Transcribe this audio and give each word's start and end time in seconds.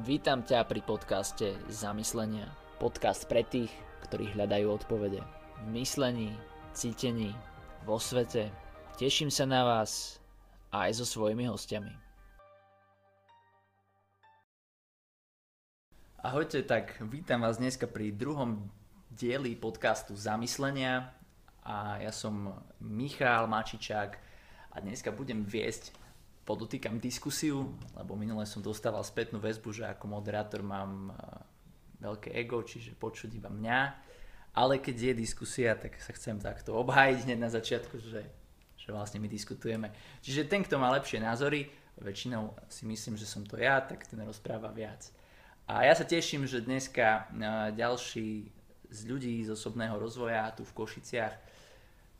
Vítam 0.00 0.40
ťa 0.40 0.64
pri 0.64 0.80
podcaste 0.80 1.60
Zamyslenia. 1.68 2.48
Podcast 2.80 3.28
pre 3.28 3.44
tých, 3.44 3.68
ktorí 4.08 4.32
hľadajú 4.32 4.80
odpovede. 4.80 5.20
V 5.60 5.66
myslení, 5.76 6.32
cítení, 6.72 7.36
vo 7.84 8.00
svete. 8.00 8.48
Teším 8.96 9.28
sa 9.28 9.44
na 9.44 9.60
vás 9.60 10.16
aj 10.72 10.96
so 10.96 11.04
svojimi 11.04 11.44
hostiami. 11.52 11.92
Ahojte, 16.24 16.64
tak 16.64 16.96
vítam 17.04 17.44
vás 17.44 17.60
dneska 17.60 17.84
pri 17.84 18.08
druhom 18.08 18.72
dieli 19.12 19.52
podcastu 19.52 20.16
Zamyslenia 20.16 21.12
a 21.60 22.00
ja 22.00 22.08
som 22.08 22.56
Michal 22.80 23.44
Mačičák 23.52 24.16
a 24.72 24.76
dneska 24.80 25.12
budem 25.12 25.44
viesť 25.44 25.92
podotýkam 26.50 26.98
diskusiu, 26.98 27.78
lebo 27.94 28.18
minule 28.18 28.42
som 28.42 28.58
dostával 28.58 29.06
spätnú 29.06 29.38
väzbu, 29.38 29.70
že 29.70 29.86
ako 29.86 30.10
moderátor 30.10 30.66
mám 30.66 31.14
veľké 32.02 32.34
ego, 32.34 32.66
čiže 32.66 32.98
počuť 32.98 33.38
iba 33.38 33.46
mňa. 33.46 33.80
Ale 34.58 34.82
keď 34.82 35.14
je 35.14 35.22
diskusia, 35.22 35.78
tak 35.78 35.94
sa 36.02 36.10
chcem 36.10 36.42
takto 36.42 36.74
obhájiť 36.74 37.22
hneď 37.22 37.38
na 37.38 37.54
začiatku, 37.54 38.02
že, 38.02 38.26
že 38.74 38.88
vlastne 38.90 39.22
my 39.22 39.30
diskutujeme. 39.30 39.94
Čiže 40.26 40.50
ten, 40.50 40.66
kto 40.66 40.74
má 40.74 40.90
lepšie 40.98 41.22
názory, 41.22 41.70
väčšinou 42.02 42.58
si 42.66 42.82
myslím, 42.82 43.14
že 43.14 43.30
som 43.30 43.46
to 43.46 43.54
ja, 43.54 43.78
tak 43.78 44.02
ten 44.10 44.18
rozpráva 44.26 44.74
viac. 44.74 45.06
A 45.70 45.86
ja 45.86 45.94
sa 45.94 46.02
teším, 46.02 46.50
že 46.50 46.66
dneska 46.66 47.30
ďalší 47.78 48.50
z 48.90 49.00
ľudí 49.06 49.38
z 49.46 49.54
osobného 49.54 49.94
rozvoja 50.02 50.50
tu 50.50 50.66
v 50.66 50.74
Košiciach 50.74 51.38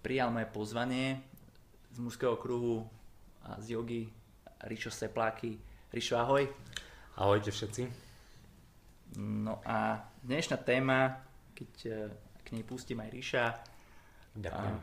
prijal 0.07 0.31
moje 0.31 0.47
pozvanie 0.55 1.19
z 1.91 1.99
mužského 1.99 2.39
kruhu 2.39 2.87
a 3.43 3.59
z 3.59 3.75
jogy 3.75 4.20
Rišo 4.65 4.93
Sepláky. 4.93 5.57
Rišo, 5.93 6.21
ahoj. 6.21 6.45
Ahojte 7.17 7.51
všetci. 7.51 7.83
No 9.21 9.59
a 9.67 9.99
dnešná 10.23 10.61
téma, 10.63 11.21
keď 11.57 11.73
e, 11.87 11.91
k 12.41 12.47
nej 12.55 12.65
pustím 12.65 13.03
aj 13.03 13.11
Ríša, 13.11 13.45
Ďakujem. 14.31 14.77
A, 14.77 14.83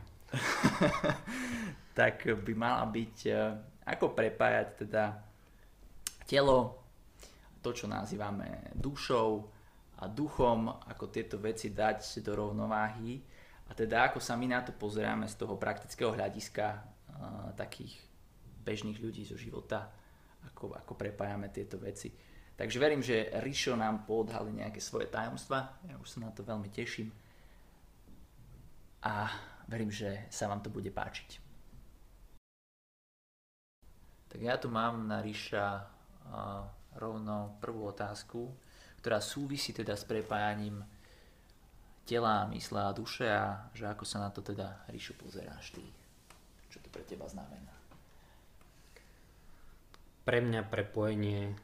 tak 1.99 2.27
by 2.27 2.53
mala 2.53 2.83
byť, 2.91 3.17
e, 3.27 3.33
ako 3.87 4.11
prepájať 4.11 4.67
teda 4.83 5.03
telo, 6.27 6.83
to, 7.63 7.71
čo 7.71 7.87
nazývame 7.87 8.75
dušou 8.75 9.29
a 9.97 10.05
duchom, 10.05 10.69
ako 10.91 11.09
tieto 11.09 11.39
veci 11.39 11.71
dať 11.73 12.21
do 12.21 12.31
rovnováhy 12.35 13.17
a 13.67 13.71
teda 13.75 14.11
ako 14.11 14.23
sa 14.23 14.39
my 14.39 14.47
na 14.47 14.63
to 14.63 14.71
pozeráme 14.71 15.27
z 15.27 15.35
toho 15.35 15.59
praktického 15.59 16.15
hľadiska 16.15 16.65
uh, 16.71 17.51
takých 17.59 17.99
bežných 18.67 18.99
ľudí 18.99 19.23
zo 19.23 19.39
života, 19.39 19.87
ako, 20.51 20.75
ako 20.75 20.93
prepájame 20.99 21.47
tieto 21.47 21.79
veci. 21.79 22.11
Takže 22.57 22.77
verím, 22.81 22.99
že 22.99 23.31
Rišo 23.39 23.79
nám 23.79 24.03
podhali 24.03 24.51
nejaké 24.51 24.83
svoje 24.83 25.07
tajomstva, 25.07 25.79
ja 25.87 25.95
už 25.95 26.17
sa 26.17 26.27
na 26.27 26.31
to 26.35 26.43
veľmi 26.43 26.67
teším 26.67 27.07
a 29.07 29.31
verím, 29.69 29.93
že 29.93 30.27
sa 30.27 30.51
vám 30.51 30.59
to 30.59 30.73
bude 30.73 30.89
páčiť. 30.91 31.39
Tak 34.27 34.39
ja 34.41 34.59
tu 34.59 34.67
mám 34.67 35.07
na 35.07 35.23
Ríša 35.23 35.85
rovno 36.97 37.55
prvú 37.61 37.87
otázku, 37.93 38.51
ktorá 38.99 39.21
súvisí 39.21 39.71
teda 39.71 39.95
s 39.95 40.03
prepájaním 40.03 40.81
tela, 42.09 42.49
mysle 42.49 42.89
a 42.89 42.91
duše 42.91 43.29
a 43.29 43.69
že 43.71 43.85
ako 43.85 44.03
sa 44.03 44.17
na 44.17 44.29
to 44.33 44.41
teda 44.41 44.89
Ríšu 44.89 45.13
pozeráš 45.15 45.77
ty, 45.77 45.85
čo 46.73 46.81
to 46.81 46.89
pre 46.89 47.05
teba 47.05 47.29
znamená. 47.29 47.76
Pre 50.27 50.43
mňa 50.43 50.67
prepojenie 50.67 51.55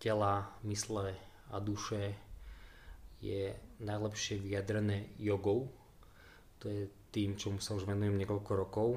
tela, 0.00 0.48
mysle 0.64 1.12
a 1.52 1.56
duše 1.60 2.16
je 3.20 3.52
najlepšie 3.84 4.40
vyjadrené 4.40 5.12
jogou. 5.20 5.68
To 6.64 6.72
je 6.72 6.88
tým, 7.12 7.36
čomu 7.36 7.60
sa 7.60 7.76
už 7.76 7.84
venujem 7.84 8.16
niekoľko 8.16 8.52
rokov. 8.56 8.96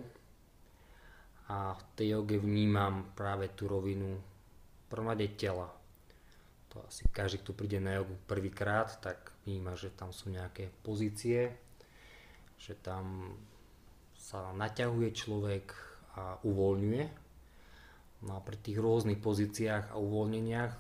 A 1.52 1.76
v 1.76 1.82
tej 2.00 2.16
joge 2.16 2.40
vnímam 2.40 3.12
práve 3.12 3.52
tú 3.52 3.68
rovinu 3.68 4.16
promade 4.88 5.28
tela. 5.36 5.68
To 6.72 6.80
asi 6.88 7.04
každý, 7.12 7.44
kto 7.44 7.52
príde 7.52 7.84
na 7.84 8.00
jogu 8.00 8.16
prvýkrát, 8.24 8.96
tak 9.04 9.36
vníma, 9.44 9.76
že 9.76 9.92
tam 9.92 10.16
sú 10.16 10.32
nejaké 10.32 10.72
pozície, 10.88 11.52
že 12.56 12.80
tam 12.80 13.36
sa 14.16 14.56
naťahuje 14.56 15.12
človek 15.12 15.76
a 16.16 16.40
uvoľňuje 16.48 17.31
No 18.22 18.38
a 18.38 18.40
pri 18.42 18.58
tých 18.62 18.78
rôznych 18.78 19.18
pozíciách 19.18 19.94
a 19.94 19.96
uvoľneniach 19.98 20.74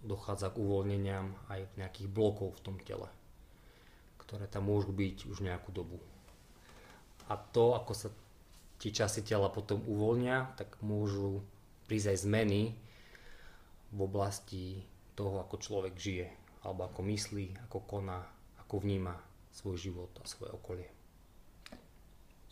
dochádza 0.00 0.54
k 0.54 0.60
uvoľneniam 0.60 1.36
aj 1.52 1.76
nejakých 1.76 2.08
blokov 2.08 2.56
v 2.56 2.62
tom 2.64 2.76
tele, 2.80 3.08
ktoré 4.22 4.48
tam 4.48 4.72
môžu 4.72 4.96
byť 4.96 5.28
už 5.28 5.44
nejakú 5.44 5.74
dobu. 5.76 6.00
A 7.26 7.36
to, 7.36 7.76
ako 7.76 7.92
sa 7.92 8.08
tie 8.80 8.94
časy 8.94 9.26
tela 9.26 9.52
potom 9.52 9.82
uvoľnia, 9.84 10.56
tak 10.56 10.78
môžu 10.80 11.42
prísť 11.90 12.16
aj 12.16 12.18
zmeny 12.22 12.62
v 13.92 13.98
oblasti 13.98 14.86
toho, 15.18 15.42
ako 15.42 15.56
človek 15.58 15.94
žije, 15.96 16.28
alebo 16.64 16.86
ako 16.86 17.00
myslí, 17.02 17.66
ako 17.68 17.78
koná, 17.84 18.24
ako 18.62 18.84
vníma 18.84 19.16
svoj 19.52 19.76
život 19.80 20.12
a 20.20 20.28
svoje 20.28 20.52
okolie. 20.52 20.88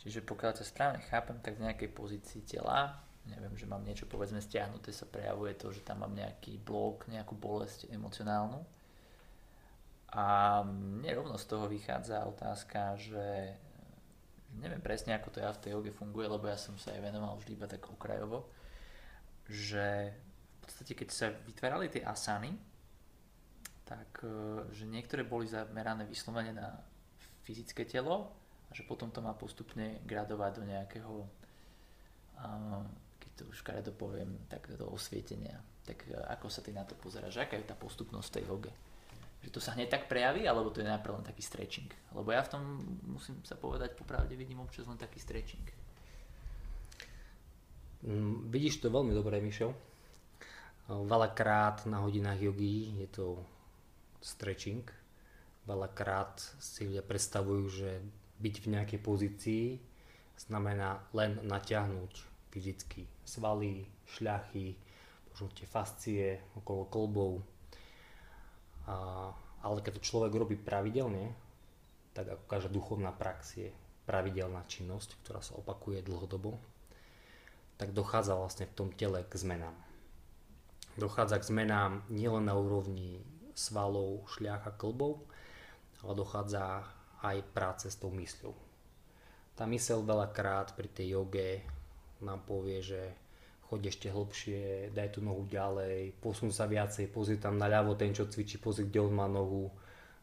Čiže 0.00 0.20
pokiaľ 0.24 0.52
to 0.52 0.64
správne 0.64 1.00
chápem, 1.08 1.40
tak 1.40 1.56
v 1.56 1.64
nejakej 1.64 1.90
pozícii 1.92 2.44
tela 2.44 3.04
neviem, 3.24 3.54
že 3.56 3.64
mám 3.64 3.84
niečo 3.84 4.04
povedzme 4.04 4.40
stiahnuté, 4.40 4.92
sa 4.92 5.08
prejavuje 5.08 5.56
to, 5.56 5.72
že 5.72 5.80
tam 5.80 6.04
mám 6.04 6.12
nejaký 6.12 6.60
blok, 6.60 7.08
nejakú 7.08 7.32
bolesť 7.32 7.88
emocionálnu. 7.88 8.60
A 10.14 10.60
mne 10.62 11.10
rovno 11.16 11.34
z 11.40 11.46
toho 11.48 11.66
vychádza 11.66 12.22
otázka, 12.28 12.94
že 13.00 13.56
neviem 14.60 14.78
presne, 14.78 15.16
ako 15.16 15.34
to 15.34 15.38
ja 15.42 15.50
v 15.50 15.62
tej 15.64 15.70
joge 15.74 15.90
funguje, 15.90 16.30
lebo 16.30 16.46
ja 16.46 16.54
som 16.54 16.78
sa 16.78 16.94
aj 16.94 17.02
venoval 17.02 17.34
vždy 17.40 17.52
iba 17.58 17.66
tak 17.66 17.82
okrajovo, 17.90 18.46
že 19.50 20.14
v 20.14 20.56
podstate 20.62 20.92
keď 20.94 21.08
sa 21.10 21.26
vytvárali 21.34 21.90
tie 21.90 22.06
asany, 22.06 22.54
tak 23.84 24.22
e, 24.24 24.64
že 24.72 24.88
niektoré 24.88 25.26
boli 25.26 25.50
zamerané 25.50 26.06
vyslovene 26.06 26.54
na 26.54 26.78
fyzické 27.44 27.84
telo 27.84 28.32
a 28.68 28.72
že 28.72 28.86
potom 28.86 29.12
to 29.12 29.20
má 29.20 29.36
postupne 29.36 30.00
gradovať 30.06 30.52
do 30.56 30.64
nejakého 30.64 31.12
to 33.34 33.42
už 33.50 33.66
to 33.66 33.92
poviem, 33.94 34.46
tak 34.46 34.70
do 34.78 34.86
osvietenia. 34.94 35.58
Tak 35.82 36.06
e, 36.06 36.14
ako 36.14 36.46
sa 36.46 36.62
ty 36.62 36.70
na 36.70 36.86
to 36.86 36.94
pozeráš? 36.94 37.42
Aká 37.42 37.58
je 37.58 37.66
tá 37.66 37.74
postupnosť 37.74 38.40
tej 38.40 38.44
hoge? 38.46 38.72
Že 39.42 39.50
to 39.50 39.60
sa 39.60 39.76
hneď 39.76 39.92
tak 39.92 40.08
prejaví, 40.08 40.48
alebo 40.48 40.72
to 40.72 40.80
je 40.80 40.88
najprv 40.88 41.20
len 41.20 41.26
taký 41.26 41.42
stretching? 41.44 41.90
Lebo 42.14 42.32
ja 42.32 42.40
v 42.46 42.52
tom, 42.54 42.62
musím 43.04 43.42
sa 43.44 43.58
povedať, 43.58 43.98
popravde 43.98 44.32
vidím 44.38 44.62
občas 44.62 44.88
len 44.88 44.96
taký 44.96 45.20
stretching. 45.20 45.66
Mm, 48.04 48.48
vidíš 48.48 48.80
to 48.80 48.88
veľmi 48.88 49.12
dobre, 49.12 49.42
Mišo. 49.42 49.74
Veľakrát 50.88 51.88
na 51.88 52.04
hodinách 52.04 52.40
jogy 52.40 53.00
je 53.00 53.08
to 53.08 53.26
stretching. 54.20 54.84
Veľakrát 55.64 56.40
si 56.60 56.84
ľudia 56.84 57.00
predstavujú, 57.00 57.64
že 57.72 57.90
byť 58.40 58.54
v 58.60 58.66
nejakej 58.68 59.00
pozícii 59.00 59.64
znamená 60.36 61.00
len 61.16 61.40
natiahnuť 61.40 62.33
fyzicky 62.54 63.02
svaly, 63.26 63.82
šľachy, 64.06 64.78
možno 65.34 65.50
tie 65.50 65.66
fascie 65.66 66.38
okolo 66.54 66.86
kolbov. 66.86 67.32
A, 68.86 68.94
ale 69.66 69.78
keď 69.82 69.98
to 69.98 70.06
človek 70.06 70.30
robí 70.38 70.54
pravidelne, 70.54 71.34
tak 72.14 72.30
ako 72.30 72.44
každá 72.46 72.70
duchovná 72.70 73.10
prax 73.10 73.58
je 73.58 73.68
pravidelná 74.06 74.62
činnosť, 74.70 75.18
ktorá 75.26 75.42
sa 75.42 75.58
opakuje 75.58 76.06
dlhodobo, 76.06 76.62
tak 77.74 77.90
dochádza 77.90 78.38
vlastne 78.38 78.70
v 78.70 78.76
tom 78.78 78.88
tele 78.94 79.26
k 79.26 79.34
zmenám. 79.34 79.74
Dochádza 80.94 81.42
k 81.42 81.48
zmenám 81.50 82.06
nielen 82.06 82.46
na 82.46 82.54
úrovni 82.54 83.18
svalov, 83.58 84.30
šľach 84.30 84.70
a 84.70 84.72
klbov, 84.78 85.26
ale 86.06 86.12
dochádza 86.14 86.86
aj 87.26 87.42
práce 87.50 87.90
s 87.90 87.98
tou 87.98 88.14
mysľou. 88.14 88.54
Tá 89.58 89.66
myseľ 89.66 90.06
veľakrát 90.06 90.78
pri 90.78 90.86
tej 90.90 91.18
joge 91.18 91.66
nám 92.22 92.46
povie, 92.46 92.78
že 92.84 93.00
choď 93.66 93.90
ešte 93.90 94.08
hlbšie, 94.12 94.92
daj 94.94 95.16
tú 95.16 95.20
nohu 95.24 95.48
ďalej, 95.48 96.14
posun 96.20 96.52
sa 96.52 96.68
viacej, 96.68 97.10
pozri 97.10 97.40
tam 97.40 97.58
naľavo 97.58 97.96
ten, 97.96 98.12
čo 98.12 98.28
cvičí, 98.28 98.60
pozri, 98.60 98.86
kde 98.86 99.00
on 99.02 99.14
má 99.16 99.26
nohu. 99.26 99.72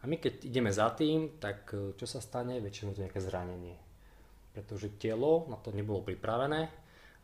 A 0.02 0.08
my 0.08 0.18
keď 0.18 0.48
ideme 0.48 0.72
za 0.72 0.90
tým, 0.94 1.42
tak 1.42 1.74
e, 1.74 1.94
čo 1.98 2.06
sa 2.10 2.24
stane? 2.24 2.58
Väčšinou 2.58 2.96
to 2.96 3.04
nejaké 3.06 3.22
zranenie. 3.22 3.78
Pretože 4.56 4.98
telo 4.98 5.46
na 5.50 5.58
to 5.60 5.74
nebolo 5.74 6.02
pripravené, 6.02 6.62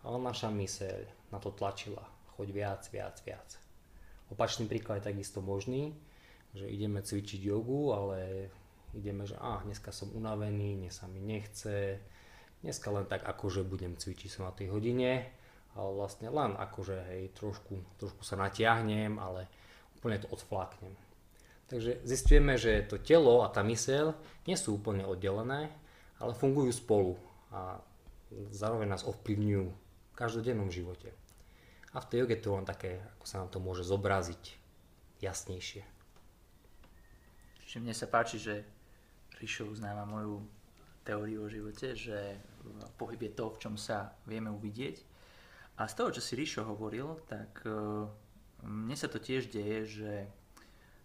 ale 0.06 0.18
naša 0.22 0.54
myseľ 0.54 1.31
na 1.34 1.38
to 1.42 1.54
tlačila. 1.54 2.06
Choď 2.38 2.48
viac, 2.54 2.81
viac, 2.94 3.18
viac. 3.25 3.50
Opačný 4.30 4.69
príklad 4.69 5.02
je 5.02 5.10
takisto 5.10 5.42
možný, 5.42 5.96
že 6.54 6.69
ideme 6.69 7.02
cvičiť 7.02 7.40
jogu, 7.40 7.96
ale 7.96 8.52
ideme, 8.94 9.25
že 9.25 9.40
ah, 9.40 9.64
dneska 9.64 9.90
som 9.90 10.14
unavený, 10.14 10.78
dnes 10.78 10.94
sa 10.94 11.10
mi 11.10 11.24
nechce, 11.24 11.98
Dneska 12.65 12.89
len 12.89 13.06
tak 13.06 13.21
akože 13.21 13.62
budem 13.62 13.94
cvičiť 13.95 14.30
som 14.30 14.50
na 14.50 14.54
tej 14.54 14.74
hodine, 14.74 15.30
ale 15.77 15.89
vlastne 15.94 16.33
len 16.33 16.57
akože 16.57 16.98
hej, 17.13 17.30
trošku, 17.38 17.77
trošku 18.01 18.25
sa 18.25 18.33
natiahnem, 18.33 19.21
ale 19.21 19.45
úplne 19.98 20.18
to 20.18 20.27
odfláknem. 20.33 20.94
Takže 21.68 22.01
zistujeme, 22.07 22.56
že 22.56 22.88
to 22.88 22.98
telo 22.98 23.44
a 23.44 23.51
tá 23.51 23.62
myseľ 23.62 24.15
nie 24.48 24.56
sú 24.57 24.80
úplne 24.80 25.04
oddelené, 25.04 25.69
ale 26.18 26.33
fungujú 26.33 26.71
spolu 26.74 27.13
a 27.54 27.77
zároveň 28.50 28.89
nás 28.89 29.06
ovplyvňujú 29.06 29.68
v 29.69 30.18
každodennom 30.18 30.74
živote. 30.74 31.13
A 31.94 32.01
v 32.01 32.09
tej 32.09 32.18
joge 32.25 32.38
to 32.39 32.56
len 32.56 32.65
také, 32.65 33.04
ako 33.19 33.25
sa 33.27 33.39
nám 33.44 33.50
to 33.51 33.59
môže 33.62 33.83
zobraziť 33.86 34.44
jasnejšie. 35.21 35.83
Čiže 37.68 37.77
mne 37.83 37.94
sa 37.94 38.07
páči, 38.07 38.39
že 38.39 38.63
Ríšo 39.38 39.69
uznáva 39.69 40.07
moju 40.07 40.42
teóriu 41.07 41.48
o 41.48 41.51
živote, 41.51 41.95
že 41.95 42.36
pohyb 43.00 43.31
je 43.31 43.31
to, 43.31 43.45
v 43.56 43.62
čom 43.63 43.75
sa 43.80 44.12
vieme 44.27 44.51
uvidieť. 44.51 45.00
A 45.80 45.88
z 45.88 45.94
toho, 45.95 46.09
čo 46.12 46.19
si 46.19 46.36
Ríšo 46.36 46.68
hovoril, 46.68 47.24
tak 47.30 47.63
e, 47.63 47.71
mne 48.65 48.95
sa 48.98 49.07
to 49.07 49.21
tiež 49.21 49.48
deje, 49.48 49.80
že 49.86 50.12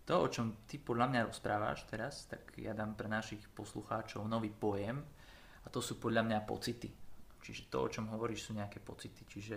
to, 0.03 0.19
o 0.19 0.27
čom 0.27 0.67
ty 0.67 0.83
podľa 0.83 1.07
mňa 1.13 1.21
rozprávaš 1.31 1.87
teraz, 1.87 2.27
tak 2.27 2.51
ja 2.59 2.75
dám 2.75 2.99
pre 2.99 3.07
našich 3.07 3.47
poslucháčov 3.53 4.27
nový 4.27 4.51
pojem 4.51 4.99
a 5.63 5.67
to 5.71 5.79
sú 5.79 6.03
podľa 6.03 6.27
mňa 6.27 6.39
pocity. 6.43 6.91
Čiže 7.43 7.71
to, 7.71 7.87
o 7.87 7.93
čom 7.93 8.11
hovoríš, 8.11 8.51
sú 8.51 8.59
nejaké 8.59 8.83
pocity. 8.83 9.23
Čiže 9.29 9.57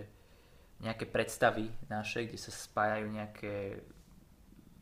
nejaké 0.84 1.08
predstavy 1.08 1.66
naše, 1.88 2.28
kde 2.28 2.38
sa 2.38 2.52
spájajú 2.52 3.06
nejaké 3.08 3.54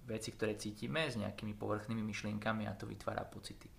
veci, 0.04 0.34
ktoré 0.34 0.58
cítime 0.58 1.08
s 1.08 1.16
nejakými 1.16 1.56
povrchnými 1.56 2.02
myšlienkami 2.02 2.68
a 2.68 2.76
to 2.76 2.84
vytvára 2.84 3.24
pocity. 3.24 3.70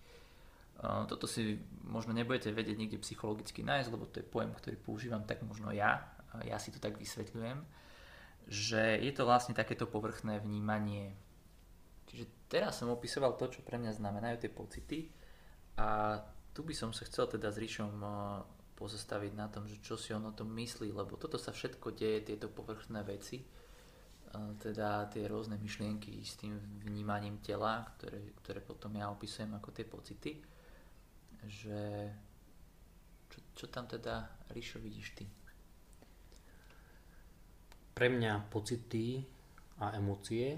Toto 0.82 1.24
si 1.24 1.56
možno 1.88 2.12
nebudete 2.12 2.52
vedieť 2.52 2.76
niekde 2.76 3.00
psychologicky 3.00 3.64
nájsť, 3.64 3.88
lebo 3.88 4.04
to 4.04 4.20
je 4.20 4.28
pojem, 4.28 4.52
ktorý 4.52 4.76
používam 4.76 5.24
tak 5.24 5.40
možno 5.40 5.72
ja. 5.72 6.04
Ja 6.44 6.60
si 6.60 6.68
to 6.68 6.76
tak 6.76 7.00
vysvetľujem, 7.00 7.64
že 8.44 9.00
je 9.00 9.12
to 9.16 9.24
vlastne 9.24 9.56
takéto 9.56 9.88
povrchné 9.88 10.36
vnímanie. 10.44 11.16
Čiže 12.12 12.52
teraz 12.52 12.76
som 12.76 12.92
opisoval 12.92 13.40
to, 13.40 13.48
čo 13.48 13.64
pre 13.64 13.80
mňa 13.80 13.96
znamenajú 13.96 14.36
tie 14.44 14.52
pocity 14.52 14.98
a 15.80 16.20
tu 16.52 16.60
by 16.60 16.76
som 16.76 16.92
sa 16.92 17.08
chcel 17.08 17.24
teda 17.24 17.48
s 17.48 17.56
Ríšom 17.56 17.96
pozastaviť 18.76 19.32
na 19.32 19.48
tom, 19.48 19.64
že 19.64 19.80
čo 19.80 19.96
si 19.96 20.12
on 20.12 20.28
o 20.28 20.36
tom 20.36 20.52
myslí, 20.52 20.92
lebo 20.92 21.16
toto 21.16 21.40
sa 21.40 21.56
všetko 21.56 21.96
deje, 21.96 22.32
tieto 22.32 22.52
povrchné 22.52 23.00
veci, 23.08 23.40
teda 24.60 25.08
tie 25.08 25.24
rôzne 25.24 25.56
myšlienky 25.56 26.20
s 26.20 26.36
tým 26.36 26.60
vnímaním 26.84 27.40
tela, 27.40 27.88
ktoré, 27.96 28.36
ktoré 28.44 28.60
potom 28.60 28.92
ja 28.92 29.08
opisujem 29.08 29.56
ako 29.56 29.68
tie 29.72 29.88
pocity, 29.88 30.32
že 31.44 32.08
čo, 33.28 33.38
čo 33.52 33.66
tam 33.68 33.84
teda, 33.84 34.24
Ríšo, 34.56 34.80
vidíš 34.80 35.12
ty? 35.12 35.24
Pre 37.92 38.08
mňa 38.08 38.48
pocity 38.48 39.20
a 39.84 39.92
emócie 39.92 40.56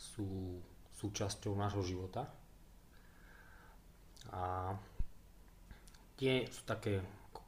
sú 0.00 0.56
súčasťou 0.96 1.52
nášho 1.56 1.84
života 1.84 2.24
a 4.32 4.72
tie 6.16 6.48
sú 6.48 6.64
také 6.64 7.00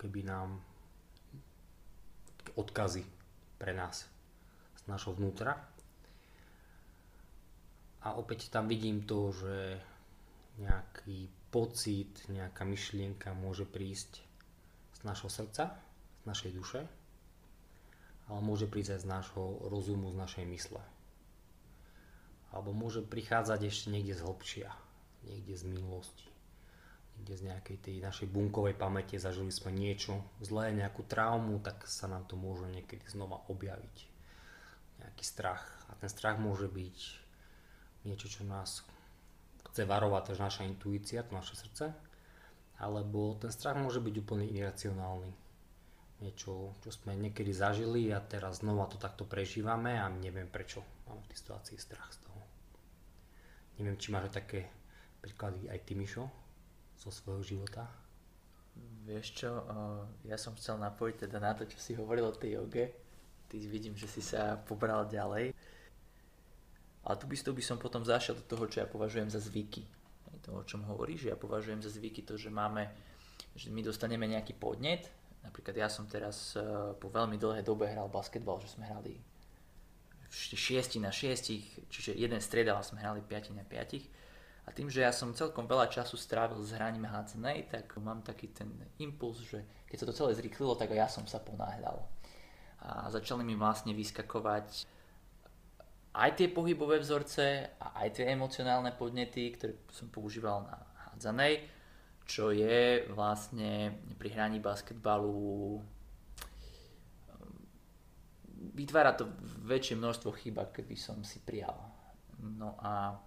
keby 0.02 0.26
nám 0.26 0.58
odkazy 2.58 3.06
pre 3.54 3.70
nás 3.70 4.10
z 4.75 4.82
našho 4.90 5.14
vnútra. 5.14 5.54
A 8.02 8.19
opäť 8.19 8.50
tam 8.50 8.66
vidím 8.66 9.06
to, 9.06 9.31
že 9.31 9.78
nejaký 10.58 11.31
pocit, 11.52 12.08
nejaká 12.32 12.64
myšlienka 12.64 13.37
môže 13.37 13.69
prísť 13.69 14.25
z 14.96 15.00
našho 15.04 15.28
srdca, 15.28 15.76
z 16.22 16.25
našej 16.25 16.50
duše, 16.56 16.81
ale 18.32 18.40
môže 18.40 18.64
prísť 18.64 18.96
aj 18.96 19.00
z 19.04 19.06
nášho 19.06 19.44
rozumu, 19.69 20.08
z 20.08 20.16
našej 20.16 20.44
mysle. 20.49 20.81
Alebo 22.56 22.72
môže 22.72 23.04
prichádzať 23.04 23.60
ešte 23.69 23.93
niekde 23.93 24.16
z 24.16 24.25
hĺbšia, 24.25 24.70
niekde 25.28 25.54
z 25.54 25.64
minulosti 25.69 26.32
kde 27.22 27.34
z 27.38 27.43
nejakej 27.52 27.78
tej 27.78 27.96
našej 28.02 28.28
bunkovej 28.32 28.75
pamäte 28.75 29.20
zažili 29.20 29.52
sme 29.52 29.70
niečo 29.70 30.25
zlé, 30.40 30.72
nejakú 30.72 31.04
traumu, 31.04 31.60
tak 31.60 31.84
sa 31.87 32.08
nám 32.08 32.26
to 32.26 32.34
môže 32.34 32.66
niekedy 32.66 33.04
znova 33.06 33.44
objaviť. 33.46 33.96
Nejaký 35.02 35.25
strach. 35.25 35.62
A 35.90 35.99
ten 35.99 36.08
strach 36.08 36.43
môže 36.43 36.66
byť 36.66 36.99
niečo, 38.08 38.26
čo 38.26 38.43
nás 38.43 38.82
chce 39.73 39.89
varovať, 39.89 40.23
to 40.29 40.33
naša 40.37 40.69
intuícia, 40.69 41.25
to 41.25 41.33
naše 41.33 41.57
srdce. 41.57 41.89
Alebo 42.85 43.41
ten 43.41 43.49
strach 43.49 43.81
môže 43.81 44.05
byť 44.05 44.15
úplne 44.21 44.45
iracionálny. 44.45 45.33
Niečo, 46.21 46.77
čo 46.85 46.91
sme 46.93 47.17
niekedy 47.17 47.51
zažili 47.51 48.13
a 48.13 48.21
teraz 48.21 48.61
znova 48.61 48.87
to 48.87 49.01
takto 49.01 49.25
prežívame 49.25 49.97
a 49.97 50.07
neviem 50.13 50.47
prečo 50.47 50.85
máme 51.09 51.25
v 51.25 51.29
tej 51.33 51.39
situácii 51.41 51.79
strach 51.81 52.13
z 52.15 52.23
toho. 52.29 52.41
Neviem, 53.81 53.99
či 53.99 54.15
máš 54.15 54.31
také 54.31 54.71
príklady 55.19 55.67
aj 55.67 55.81
ty, 55.83 55.97
Mišo? 55.99 56.43
zo 57.03 57.11
svojho 57.11 57.43
života? 57.43 57.91
Vieš 59.03 59.27
čo, 59.35 59.51
ja 60.23 60.39
som 60.39 60.55
chcel 60.55 60.79
napojiť 60.79 61.27
teda 61.27 61.39
na 61.43 61.53
to, 61.59 61.67
čo 61.67 61.79
si 61.83 61.99
hovoril 61.99 62.31
o 62.31 62.39
tej 62.39 62.63
joge. 62.63 62.95
Ty 63.51 63.59
vidím, 63.67 63.99
že 63.99 64.07
si 64.07 64.23
sa 64.23 64.55
pobral 64.57 65.11
ďalej. 65.11 65.51
A 67.02 67.19
tu 67.19 67.26
by, 67.26 67.34
tu 67.34 67.50
by 67.50 67.62
som 67.62 67.78
potom 67.82 68.06
zašiel 68.06 68.38
do 68.38 68.44
toho, 68.46 68.64
čo 68.70 68.82
ja 68.82 68.87
považujem 68.87 69.26
za 69.31 69.43
zvyky. 69.43 69.82
To, 70.43 70.58
o 70.58 70.66
čom 70.66 70.82
hovoríš, 70.82 71.31
ja 71.31 71.38
považujem 71.38 71.82
za 71.82 71.90
zvyky 71.90 72.26
to, 72.26 72.34
že 72.34 72.50
máme, 72.50 72.90
že 73.54 73.70
my 73.70 73.82
dostaneme 73.82 74.26
nejaký 74.26 74.58
podnet. 74.58 75.06
Napríklad 75.43 75.75
ja 75.75 75.88
som 75.90 76.06
teraz 76.10 76.58
e, 76.58 76.62
po 76.99 77.10
veľmi 77.10 77.38
dlhej 77.38 77.62
dobe 77.62 77.87
hral 77.87 78.10
basketbal, 78.10 78.58
že 78.58 78.75
sme 78.75 78.87
hrali 78.90 79.19
6 80.31 80.99
na 80.99 81.14
6, 81.14 81.90
čiže 81.90 82.19
jeden 82.19 82.40
striedal 82.43 82.78
a 82.78 82.87
sme 82.87 83.02
hrali 83.02 83.22
5 83.22 83.54
na 83.54 83.62
5 83.66 84.22
a 84.62 84.70
tým, 84.70 84.87
že 84.87 85.02
ja 85.02 85.10
som 85.10 85.34
celkom 85.34 85.66
veľa 85.66 85.90
času 85.90 86.14
strávil 86.14 86.62
s 86.62 86.70
hraním 86.70 87.10
hádzanej, 87.10 87.66
tak 87.66 87.99
mám 87.99 88.22
taký 88.22 88.54
ten 88.54 88.70
impuls, 89.02 89.43
že 89.43 89.66
keď 89.90 89.96
sa 89.99 90.06
to 90.06 90.14
celé 90.14 90.31
zrýchlilo, 90.38 90.78
tak 90.78 90.94
ja 90.94 91.10
som 91.10 91.26
sa 91.26 91.43
ponáhľal. 91.43 91.99
A 92.82 93.10
začali 93.10 93.43
mi 93.43 93.58
vlastne 93.58 93.90
vyskakovať 93.90 94.87
aj 96.12 96.31
tie 96.37 96.49
pohybové 96.53 97.00
vzorce 97.00 97.76
a 97.81 98.05
aj 98.05 98.20
tie 98.20 98.25
emocionálne 98.29 98.93
podnety, 98.93 99.56
ktoré 99.56 99.81
som 99.88 100.12
používal 100.12 100.69
na 100.69 100.76
hádzanej, 101.09 101.64
čo 102.29 102.53
je 102.53 103.09
vlastne 103.12 103.97
pri 104.20 104.29
hraní 104.37 104.61
basketbalu 104.61 105.81
vytvára 108.73 109.12
to 109.12 109.29
väčšie 109.67 109.99
množstvo 109.99 110.31
chýb, 110.38 110.62
keby 110.73 110.94
som 110.94 111.20
si 111.26 111.43
prijal. 111.43 111.76
No 112.38 112.79
a 112.79 113.19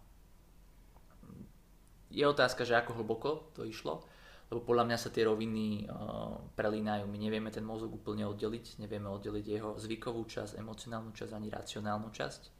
je 2.09 2.23
otázka, 2.23 2.63
že 2.63 2.79
ako 2.79 3.01
hlboko 3.01 3.51
to 3.51 3.67
išlo, 3.67 4.07
lebo 4.47 4.63
podľa 4.63 4.87
mňa 4.87 4.97
sa 4.97 5.09
tie 5.11 5.27
roviny 5.27 5.85
uh, 5.85 6.39
prelínajú. 6.55 7.03
My 7.09 7.17
nevieme 7.19 7.51
ten 7.51 7.65
mozog 7.65 7.91
úplne 7.91 8.23
oddeliť, 8.29 8.79
nevieme 8.79 9.09
oddeliť 9.11 9.45
jeho 9.45 9.71
zvykovú 9.75 10.23
časť, 10.23 10.55
emocionálnu 10.55 11.11
časť 11.11 11.31
ani 11.35 11.47
racionálnu 11.51 12.09
časť. 12.13 12.54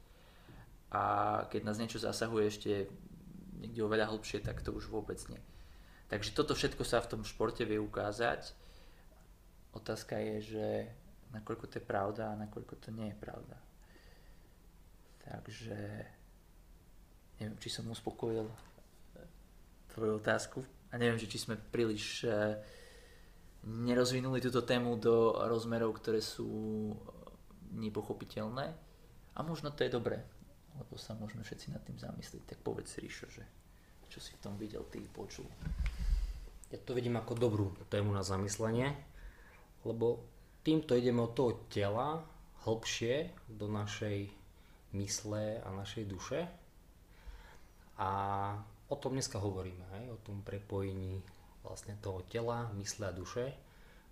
A 0.90 1.02
keď 1.50 1.60
nás 1.66 1.78
niečo 1.82 1.98
zasahuje 1.98 2.44
ešte 2.46 2.72
niekde 3.58 3.80
oveľa 3.82 4.12
hlbšie, 4.12 4.44
tak 4.44 4.62
to 4.62 4.70
už 4.70 4.86
vôbec 4.86 5.18
nie. 5.26 5.40
Takže 6.06 6.30
toto 6.36 6.54
všetko 6.54 6.86
sa 6.86 7.02
v 7.02 7.10
tom 7.10 7.22
športe 7.26 7.66
vie 7.66 7.82
ukázať. 7.82 8.54
Otázka 9.74 10.16
je, 10.22 10.36
že 10.54 10.66
nakoľko 11.34 11.66
to 11.66 11.74
je 11.82 11.84
pravda 11.84 12.32
a 12.32 12.40
nakoľko 12.46 12.74
to 12.78 12.94
nie 12.94 13.10
je 13.10 13.18
pravda. 13.18 13.56
Takže 15.26 15.76
neviem, 17.42 17.58
či 17.58 17.68
som 17.68 17.90
uspokojil 17.90 18.46
tvoju 19.90 20.22
otázku. 20.22 20.62
A 20.92 21.00
neviem, 21.00 21.18
či 21.18 21.40
sme 21.40 21.58
príliš 21.58 22.22
e, 22.22 22.30
nerozvinuli 23.66 24.38
túto 24.38 24.62
tému 24.62 24.94
do 25.00 25.34
rozmerov, 25.50 25.98
ktoré 25.98 26.22
sú 26.22 26.46
e, 26.46 26.96
nepochopiteľné. 27.74 28.66
A 29.36 29.38
možno 29.42 29.74
to 29.74 29.82
je 29.82 29.90
dobré, 29.90 30.22
lebo 30.76 30.94
sa 31.00 31.16
môžeme 31.16 31.42
všetci 31.42 31.72
nad 31.72 31.82
tým 31.84 31.96
zamyslieť. 31.96 32.54
Tak 32.54 32.58
povedz 32.60 33.00
Ríšo, 33.00 33.28
že 33.32 33.44
čo 34.08 34.22
si 34.22 34.32
v 34.36 34.42
tom 34.42 34.54
videl, 34.56 34.86
ty 34.88 35.02
počul. 35.02 35.44
Ja 36.70 36.78
to 36.82 36.94
vidím 36.94 37.18
ako 37.18 37.38
dobrú 37.38 37.66
tému 37.92 38.10
na 38.10 38.26
zamyslenie, 38.26 38.90
lebo 39.86 40.22
týmto 40.66 40.98
ideme 40.98 41.22
od 41.22 41.32
toho 41.34 41.52
tela 41.70 42.26
hlbšie 42.66 43.30
do 43.46 43.70
našej 43.70 44.26
mysle 44.98 45.62
a 45.62 45.68
našej 45.70 46.04
duše. 46.10 46.40
A 47.96 48.10
o 48.90 48.96
tom 48.98 49.14
dneska 49.14 49.38
hovoríme, 49.38 49.84
hej? 49.98 50.04
o 50.10 50.18
tom 50.20 50.42
prepojení 50.42 51.22
vlastne 51.62 51.94
toho 52.02 52.22
tela, 52.26 52.70
mysle 52.78 53.10
a 53.10 53.14
duše. 53.14 53.54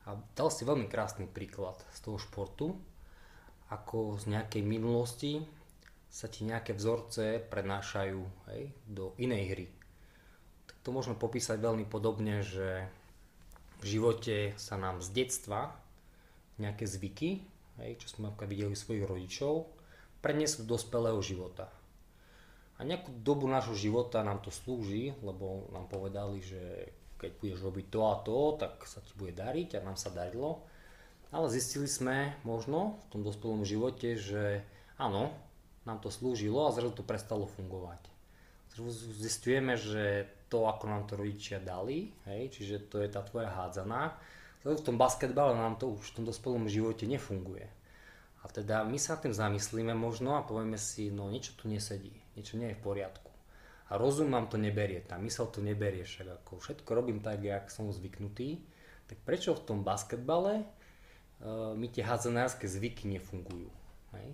A 0.05 0.15
dal 0.37 0.53
si 0.53 0.63
veľmi 0.63 0.87
krásny 0.87 1.27
príklad 1.27 1.81
z 1.91 1.99
toho 2.05 2.21
športu, 2.21 2.77
ako 3.73 4.21
z 4.21 4.37
nejakej 4.37 4.63
minulosti 4.63 5.43
sa 6.15 6.31
ti 6.31 6.47
nejaké 6.47 6.79
vzorce 6.79 7.43
prenášajú 7.51 8.23
hej, 8.55 8.71
do 8.87 9.19
inej 9.19 9.45
hry. 9.51 9.67
Tak 10.71 10.77
to 10.87 10.95
môžeme 10.95 11.19
popísať 11.19 11.59
veľmi 11.59 11.91
podobne, 11.91 12.47
že 12.47 12.87
v 13.83 13.99
živote 13.99 14.55
sa 14.55 14.79
nám 14.79 15.03
z 15.03 15.11
detstva 15.11 15.75
nejaké 16.63 16.87
zvyky, 16.87 17.43
hej, 17.83 17.99
čo 17.99 18.15
sme 18.15 18.31
videli 18.47 18.79
svojich 18.79 19.03
rodičov, 19.03 19.67
prenesú 20.23 20.63
do 20.63 20.79
dospelého 20.79 21.19
života. 21.19 21.67
A 22.79 22.87
nejakú 22.87 23.11
dobu 23.11 23.51
nášho 23.51 23.75
života 23.75 24.23
nám 24.23 24.39
to 24.39 24.55
slúži, 24.55 25.19
lebo 25.19 25.67
nám 25.75 25.91
povedali, 25.91 26.39
že 26.39 26.95
keď 27.19 27.31
budeš 27.43 27.59
robiť 27.59 27.87
to 27.91 28.01
a 28.07 28.15
to, 28.23 28.39
tak 28.63 28.87
sa 28.87 29.03
ti 29.03 29.11
bude 29.19 29.35
dariť 29.35 29.83
a 29.83 29.87
nám 29.87 29.99
sa 29.99 30.15
darilo. 30.15 30.63
Ale 31.35 31.51
zistili 31.51 31.91
sme 31.91 32.39
možno 32.47 33.03
v 33.11 33.19
tom 33.19 33.21
dospelom 33.27 33.67
živote, 33.67 34.15
že 34.15 34.63
áno, 34.95 35.35
nám 35.85 36.01
to 36.01 36.09
slúžilo 36.09 36.65
a 36.65 36.75
zrazu 36.75 36.97
to 36.97 37.05
prestalo 37.05 37.45
fungovať. 37.49 38.01
Zistujeme, 39.21 39.79
že 39.79 40.27
to, 40.51 40.67
ako 40.67 40.91
nám 40.91 41.07
to 41.07 41.15
rodičia 41.15 41.63
dali, 41.63 42.11
hej, 42.27 42.51
čiže 42.51 42.91
to 42.91 42.99
je 42.99 43.09
tá 43.09 43.23
tvoja 43.23 43.53
hádzaná, 43.55 44.19
v 44.65 44.81
tom 44.81 44.97
basketbale 44.97 45.53
nám 45.53 45.77
to 45.77 45.93
už 45.93 46.11
v 46.11 46.15
tom 46.17 46.25
dospelom 46.25 46.67
živote 46.73 47.05
nefunguje. 47.05 47.69
A 48.45 48.49
teda 48.49 48.85
my 48.85 48.97
sa 48.97 49.21
tým 49.21 49.37
zamyslíme 49.37 49.93
možno 49.93 50.37
a 50.37 50.45
povieme 50.45 50.81
si, 50.81 51.13
no 51.13 51.29
niečo 51.29 51.53
tu 51.57 51.69
nesedí, 51.69 52.13
niečo 52.37 52.57
nie 52.57 52.73
je 52.73 52.79
v 52.81 52.85
poriadku. 52.85 53.33
A 53.93 54.01
rozum 54.01 54.33
nám 54.33 54.49
to 54.49 54.57
neberie, 54.57 55.05
tá 55.05 55.21
mysel 55.21 55.53
to 55.53 55.61
neberie, 55.61 56.09
však 56.09 56.45
ako 56.45 56.61
všetko 56.61 56.91
robím 56.97 57.21
tak, 57.21 57.45
jak 57.45 57.69
som 57.69 57.93
zvyknutý, 57.93 58.65
tak 59.05 59.21
prečo 59.25 59.53
v 59.53 59.65
tom 59.69 59.79
basketbale 59.85 60.65
uh, 60.65 61.77
mi 61.77 61.93
tie 61.93 62.01
hádzanárske 62.01 62.65
zvyky 62.65 63.05
nefungujú? 63.13 63.69
Hej? 64.17 64.33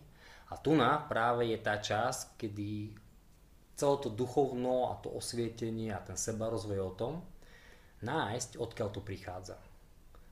A 0.51 0.59
tu 0.59 0.75
na 0.75 0.99
práve 1.07 1.47
je 1.47 1.59
tá 1.63 1.79
časť, 1.79 2.35
kedy 2.35 2.99
celé 3.79 3.97
to 4.03 4.11
duchovno 4.13 4.93
a 4.93 4.99
to 4.99 5.09
osvietenie 5.09 5.95
a 5.95 6.03
ten 6.03 6.19
seba 6.19 6.51
rozvoj 6.51 6.81
o 6.83 6.93
tom, 6.93 7.15
nájsť, 8.03 8.59
odkiaľ 8.59 8.89
to 8.93 9.01
prichádza. 9.01 9.57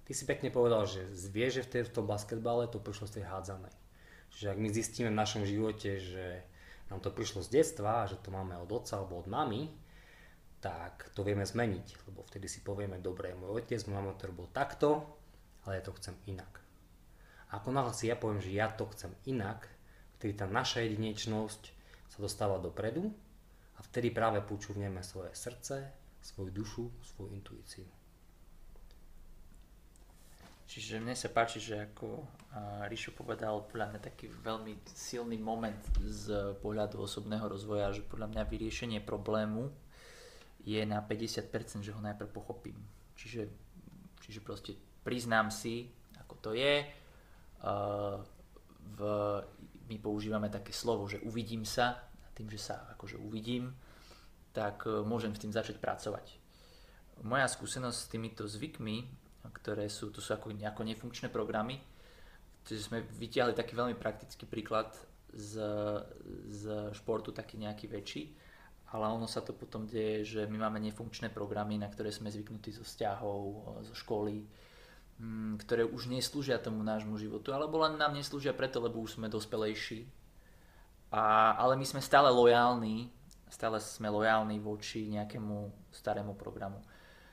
Ty 0.05 0.13
si 0.17 0.25
pekne 0.25 0.49
povedal, 0.49 0.89
že 0.89 1.05
vie, 1.33 1.49
že 1.53 1.65
v, 1.65 1.71
tej, 1.71 1.83
v 1.89 1.95
tom 2.01 2.05
basketbale 2.09 2.69
to 2.69 2.81
prišlo 2.81 3.09
z 3.09 3.21
tej 3.21 3.25
hádzanej. 3.29 3.75
Čiže 4.33 4.47
ak 4.53 4.59
my 4.61 4.69
zistíme 4.73 5.09
v 5.13 5.21
našom 5.21 5.45
živote, 5.45 6.01
že 6.01 6.45
nám 6.89 7.05
to 7.05 7.13
prišlo 7.13 7.45
z 7.45 7.61
detstva, 7.61 8.09
že 8.09 8.17
to 8.21 8.33
máme 8.33 8.57
od 8.57 8.69
otca 8.73 9.01
alebo 9.01 9.21
od 9.21 9.29
mamy, 9.29 9.69
tak 10.59 11.13
to 11.15 11.23
vieme 11.23 11.47
zmeniť, 11.47 12.09
lebo 12.11 12.27
vtedy 12.27 12.51
si 12.51 12.65
povieme, 12.65 12.99
dobre, 12.99 13.37
môj 13.37 13.63
otec, 13.63 13.79
môj 13.87 13.95
mama 13.95 14.17
to 14.19 14.33
robil 14.33 14.49
takto, 14.51 15.07
ale 15.63 15.79
ja 15.79 15.83
to 15.85 15.95
chcem 16.01 16.17
inak. 16.27 16.51
A 17.49 17.63
ako 17.63 17.71
náhle 17.73 17.95
si 17.95 18.11
ja 18.11 18.17
poviem, 18.19 18.43
že 18.43 18.53
ja 18.53 18.69
to 18.73 18.89
chcem 18.91 19.15
inak, 19.25 19.69
vtedy 20.19 20.35
tá 20.35 20.51
naša 20.51 20.83
jedinečnosť 20.83 21.63
sa 22.11 22.19
dostáva 22.19 22.59
dopredu 22.59 23.07
a 23.79 23.81
vtedy 23.87 24.11
práve 24.11 24.43
počúvneme 24.43 25.01
svoje 25.07 25.31
srdce, 25.39 25.95
svoju 26.19 26.51
dušu, 26.51 26.85
svoju 27.15 27.31
intuíciu. 27.39 27.87
Čiže 30.69 31.01
mne 31.01 31.17
sa 31.17 31.33
páči, 31.33 31.65
že 31.65 31.81
ako 31.81 32.29
Ríšo 32.93 33.17
povedal, 33.17 33.65
podľa 33.65 33.89
mňa 33.89 34.01
taký 34.05 34.29
veľmi 34.29 34.77
silný 34.85 35.41
moment 35.41 35.81
z 36.05 36.53
pohľadu 36.61 37.01
osobného 37.01 37.49
rozvoja, 37.49 37.89
že 37.97 38.05
podľa 38.05 38.37
mňa 38.37 38.43
vyriešenie 38.45 39.01
problému 39.01 39.73
je 40.69 40.85
na 40.85 41.01
50%, 41.01 41.81
že 41.81 41.95
ho 41.95 42.05
najprv 42.05 42.29
pochopím. 42.29 42.77
Čiže, 43.17 43.49
čiže 44.21 44.45
proste 44.45 44.77
priznám 45.09 45.49
si, 45.49 45.89
ako 46.21 46.35
to 46.37 46.51
je. 46.53 46.85
v 48.89 49.01
my 49.89 49.97
používame 49.99 50.53
také 50.53 50.71
slovo, 50.71 51.09
že 51.09 51.21
uvidím 51.25 51.65
sa, 51.65 52.05
a 52.05 52.29
tým, 52.37 52.53
že 52.53 52.61
sa 52.61 52.89
akože 52.97 53.17
uvidím, 53.17 53.73
tak 54.53 54.85
e, 54.85 55.03
môžem 55.03 55.33
s 55.33 55.43
tým 55.43 55.53
začať 55.53 55.81
pracovať. 55.81 56.37
Moja 57.25 57.51
skúsenosť 57.51 57.99
s 57.99 58.11
týmito 58.13 58.45
zvykmi, 58.47 59.09
ktoré 59.51 59.91
sú, 59.91 60.13
to 60.15 60.23
sú 60.23 60.37
ako 60.37 60.55
nejako 60.55 60.87
nefunkčné 60.87 61.33
programy, 61.33 61.81
čiže 62.63 62.93
sme 62.93 63.03
vytiahli 63.03 63.57
taký 63.57 63.75
veľmi 63.75 63.97
praktický 63.97 64.45
príklad 64.47 64.93
z, 65.35 65.59
z 66.53 66.93
športu, 66.95 67.35
taký 67.35 67.59
nejaký 67.59 67.91
väčší, 67.91 68.23
ale 68.93 69.05
ono 69.09 69.29
sa 69.29 69.45
to 69.45 69.53
potom 69.53 69.85
deje, 69.85 70.25
že 70.25 70.41
my 70.49 70.69
máme 70.69 70.81
nefunkčné 70.81 71.29
programy, 71.29 71.77
na 71.77 71.93
ktoré 71.93 72.09
sme 72.09 72.33
zvyknutí 72.33 72.73
zo 72.73 72.85
vzťahov, 72.85 73.41
zo 73.85 73.95
školy, 73.97 74.49
ktoré 75.59 75.83
už 75.83 76.07
neslúžia 76.07 76.63
tomu 76.63 76.87
nášmu 76.87 77.19
životu, 77.19 77.51
alebo 77.51 77.83
len 77.83 77.99
nám 77.99 78.15
neslúžia 78.15 78.55
preto, 78.55 78.79
lebo 78.79 79.03
už 79.03 79.19
sme 79.19 79.27
dospelejší. 79.27 80.07
A, 81.11 81.57
ale 81.59 81.75
my 81.75 81.83
sme 81.83 81.99
stále 81.99 82.31
lojálni, 82.31 83.11
stále 83.51 83.83
sme 83.83 84.13
lojálni 84.13 84.63
voči 84.63 85.11
nejakému 85.11 85.91
starému 85.91 86.39
programu. 86.39 86.79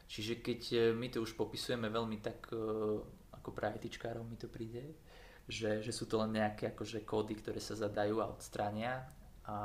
Čiže 0.09 0.41
keď 0.41 0.61
e, 0.73 0.77
my 0.97 1.07
to 1.13 1.21
už 1.21 1.37
popisujeme 1.37 1.85
veľmi 1.91 2.17
tak, 2.25 2.49
e, 2.49 2.57
ako 3.37 3.49
pre 3.53 3.69
ITčkárov 3.77 4.25
mi 4.25 4.37
to 4.39 4.49
príde, 4.49 4.97
že, 5.45 5.85
že 5.85 5.93
sú 5.93 6.09
to 6.09 6.17
len 6.25 6.41
nejaké 6.41 6.73
akože 6.73 7.05
kódy, 7.05 7.37
ktoré 7.37 7.61
sa 7.61 7.77
zadajú 7.77 8.17
a 8.17 8.31
odstrania. 8.33 9.05
A, 9.45 9.57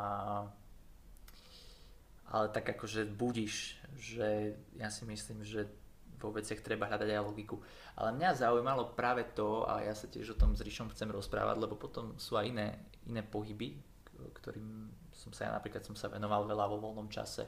ale 2.30 2.46
tak 2.52 2.76
akože 2.76 3.08
budíš, 3.08 3.80
že 3.96 4.60
ja 4.76 4.92
si 4.92 5.08
myslím, 5.08 5.40
že 5.40 5.79
vo 6.20 6.30
veciach 6.36 6.60
treba 6.60 6.86
hľadať 6.86 7.08
aj 7.08 7.24
logiku. 7.24 7.56
Ale 7.96 8.12
mňa 8.12 8.36
zaujímalo 8.36 8.92
práve 8.92 9.24
to, 9.32 9.64
a 9.64 9.80
ja 9.80 9.96
sa 9.96 10.06
tiež 10.06 10.36
o 10.36 10.40
tom 10.40 10.52
s 10.52 10.60
Ríšom 10.60 10.92
chcem 10.92 11.08
rozprávať, 11.08 11.56
lebo 11.56 11.80
potom 11.80 12.14
sú 12.20 12.36
aj 12.36 12.52
iné, 12.52 12.68
iné 13.08 13.24
pohyby, 13.24 13.80
ktorým 14.36 14.92
som 15.20 15.32
sa 15.36 15.48
ja 15.48 15.50
napríklad 15.52 15.84
som 15.84 15.92
sa 15.92 16.08
venoval 16.08 16.48
veľa 16.48 16.64
vo 16.68 16.80
voľnom 16.80 17.12
čase, 17.12 17.44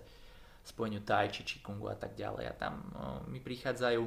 spojeniu 0.62 1.02
tai 1.02 1.32
či 1.32 1.42
čikungu 1.42 1.88
a 1.88 1.96
tak 1.96 2.12
ďalej. 2.12 2.44
A 2.48 2.54
tam 2.54 2.74
mi 3.32 3.40
prichádzajú 3.40 4.02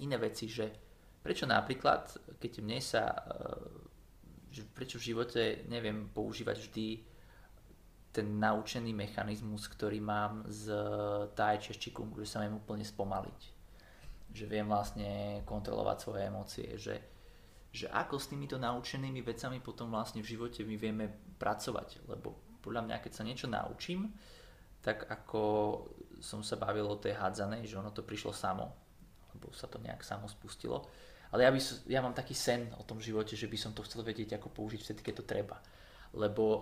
iné 0.00 0.16
veci, 0.16 0.48
že 0.48 0.66
prečo 1.20 1.44
napríklad, 1.44 2.16
keď 2.40 2.52
mne 2.64 2.80
sa, 2.80 3.12
e, 3.12 4.64
prečo 4.72 4.96
v 4.96 5.12
živote 5.12 5.42
neviem 5.68 6.08
používať 6.10 6.56
vždy 6.56 6.86
ten 8.10 8.26
naučený 8.42 8.90
mechanizmus, 8.90 9.70
ktorý 9.70 10.02
mám 10.02 10.42
z 10.50 10.74
Tai 11.38 11.56
Chi 11.62 11.74
Qigong, 11.78 12.18
že 12.18 12.26
sa 12.26 12.42
viem 12.42 12.58
úplne 12.58 12.82
spomaliť. 12.82 13.40
Že 14.34 14.44
viem 14.50 14.66
vlastne 14.66 15.42
kontrolovať 15.46 15.96
svoje 16.02 16.22
emócie, 16.26 16.68
že, 16.74 16.96
že 17.70 17.86
ako 17.86 18.18
s 18.18 18.30
týmito 18.30 18.58
naučenými 18.58 19.22
vecami 19.22 19.62
potom 19.62 19.94
vlastne 19.94 20.26
v 20.26 20.30
živote 20.34 20.66
my 20.66 20.74
vieme 20.74 21.06
pracovať, 21.38 22.02
lebo 22.10 22.58
podľa 22.58 22.82
mňa, 22.90 22.96
keď 22.98 23.12
sa 23.14 23.26
niečo 23.26 23.46
naučím, 23.46 24.10
tak 24.82 25.06
ako 25.06 25.42
som 26.20 26.42
sa 26.42 26.58
bavil 26.58 26.84
o 26.90 27.00
tej 27.00 27.14
hádzanej, 27.14 27.64
že 27.64 27.78
ono 27.78 27.94
to 27.94 28.02
prišlo 28.02 28.34
samo, 28.34 28.74
lebo 29.34 29.54
sa 29.54 29.70
to 29.70 29.78
nejak 29.78 30.02
samo 30.02 30.26
spustilo. 30.26 30.82
Ale 31.30 31.46
ja, 31.46 31.50
by, 31.54 31.60
ja 31.86 32.02
mám 32.02 32.12
taký 32.12 32.34
sen 32.34 32.74
o 32.74 32.82
tom 32.82 32.98
živote, 32.98 33.38
že 33.38 33.46
by 33.46 33.54
som 33.54 33.70
to 33.70 33.86
chcel 33.86 34.02
vedieť, 34.02 34.34
ako 34.34 34.50
použiť 34.50 34.80
vtedy, 34.82 35.00
keď 35.06 35.14
to 35.22 35.24
treba 35.30 35.62
lebo 36.14 36.44
uh, 36.44 36.60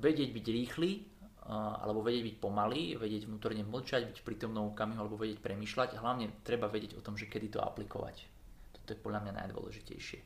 vedieť 0.00 0.30
byť 0.32 0.46
rýchly, 0.48 0.90
uh, 0.96 1.84
alebo 1.84 2.00
vedieť 2.00 2.24
byť 2.32 2.36
pomalý, 2.40 2.96
vedieť 2.96 3.28
vnútorne 3.28 3.64
mlčať, 3.64 4.08
byť 4.08 4.18
prítomnou 4.24 4.72
okamihu, 4.72 5.00
alebo 5.00 5.20
vedieť 5.20 5.40
premyšľať 5.44 5.96
a 5.96 6.02
hlavne 6.02 6.32
treba 6.44 6.68
vedieť 6.68 6.96
o 6.96 7.04
tom, 7.04 7.16
že 7.16 7.28
kedy 7.28 7.56
to 7.56 7.60
aplikovať. 7.60 8.24
Toto 8.72 8.88
je 8.92 9.02
podľa 9.02 9.20
mňa 9.28 9.32
najdôležitejšie. 9.44 10.20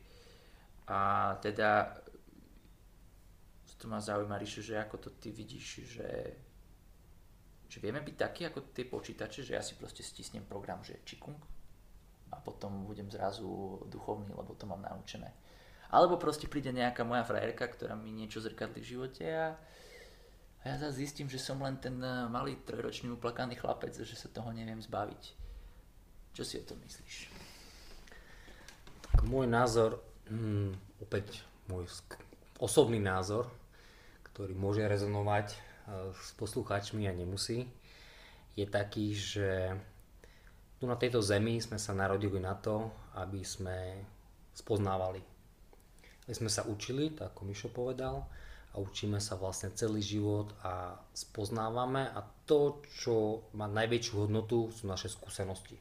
A 0.85 1.33
teda 1.41 1.97
to 3.85 3.91
ma 3.91 3.99
zaujíma, 3.99 4.37
Ríšu, 4.37 4.61
že 4.63 4.81
ako 4.81 4.97
to 4.97 5.09
ty 5.19 5.29
vidíš, 5.29 5.67
že, 5.85 6.09
že 7.69 7.77
vieme 7.77 8.01
byť 8.01 8.15
takí 8.15 8.41
ako 8.47 8.73
tie 8.73 8.87
počítače, 8.87 9.43
že 9.43 9.53
ja 9.53 9.61
si 9.61 9.75
proste 9.75 10.01
stisnem 10.01 10.41
program, 10.41 10.81
že 10.81 11.03
Čikung 11.03 11.37
a 12.31 12.41
potom 12.41 12.87
budem 12.87 13.11
zrazu 13.11 13.45
duchovný, 13.85 14.33
lebo 14.33 14.55
to 14.55 14.65
mám 14.65 14.81
naučené. 14.81 15.29
Alebo 15.93 16.17
proste 16.17 16.49
príde 16.49 16.73
nejaká 16.73 17.05
moja 17.05 17.21
frajerka, 17.21 17.69
ktorá 17.69 17.93
mi 17.93 18.09
niečo 18.09 18.41
zrkadlí 18.41 18.79
v 18.81 18.91
živote 18.97 19.25
a, 19.29 19.53
a 20.61 20.63
ja 20.65 20.75
zase 20.81 21.05
zistím, 21.05 21.29
že 21.29 21.37
som 21.37 21.61
len 21.61 21.77
ten 21.77 21.95
eh, 22.01 22.25
malý 22.25 22.57
trojročný 22.65 23.13
uplakaný 23.13 23.59
chlapec, 23.59 23.93
že 23.93 24.17
sa 24.17 24.31
toho 24.33 24.49
neviem 24.49 24.81
zbaviť. 24.81 25.23
Čo 26.33 26.43
si 26.43 26.57
o 26.59 26.67
tom 26.67 26.81
myslíš? 26.83 27.31
Môj 29.29 29.47
názor, 29.47 30.01
mm, 30.27 31.01
opäť 31.05 31.45
môj 31.69 31.87
osobný 32.59 32.99
názor, 32.99 33.47
ktorý 34.33 34.57
môže 34.57 34.83
rezonovať 34.83 35.47
eh, 35.53 35.57
s 36.11 36.33
poslucháčmi 36.33 37.05
a 37.05 37.13
nemusí, 37.13 37.69
je 38.55 38.65
taký, 38.65 39.11
že 39.13 39.75
tu 40.79 40.87
na 40.87 40.95
tejto 40.95 41.19
zemi 41.19 41.59
sme 41.59 41.75
sa 41.75 41.91
narodili 41.91 42.39
na 42.39 42.55
to, 42.55 42.87
aby 43.19 43.43
sme 43.43 43.99
spoznávali 44.55 45.34
sme 46.33 46.49
sa 46.49 46.65
učili, 46.65 47.13
tak 47.13 47.37
ako 47.37 47.41
Mišo 47.45 47.69
povedal, 47.69 48.25
a 48.75 48.81
učíme 48.83 49.23
sa 49.23 49.39
vlastne 49.39 49.71
celý 49.71 50.03
život 50.03 50.51
a 50.65 50.99
spoznávame 51.15 52.11
a 52.11 52.19
to, 52.43 52.83
čo 52.91 53.47
má 53.55 53.71
najväčšiu 53.71 54.13
hodnotu, 54.27 54.67
sú 54.67 54.89
naše 54.89 55.07
skúsenosti. 55.07 55.79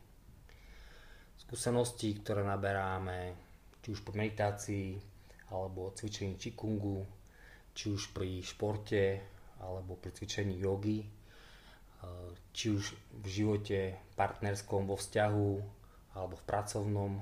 Skúsenosti, 1.43 2.15
ktoré 2.23 2.47
naberáme 2.47 3.35
či 3.83 3.93
už 3.93 4.01
po 4.07 4.15
meditácii, 4.15 4.97
alebo 5.51 5.93
cvičení 5.93 6.39
čikungu, 6.39 7.03
či 7.75 7.91
už 7.91 8.15
pri 8.15 8.41
športe, 8.41 9.21
alebo 9.61 9.99
pri 9.99 10.15
cvičení 10.15 10.57
jogy, 10.63 11.03
e, 11.03 11.09
či 12.55 12.73
už 12.73 12.95
v 13.21 13.27
živote 13.27 13.79
partnerskom, 14.15 14.87
vo 14.87 14.97
vzťahu, 14.97 15.51
alebo 16.15 16.35
v 16.39 16.45
pracovnom, 16.47 17.13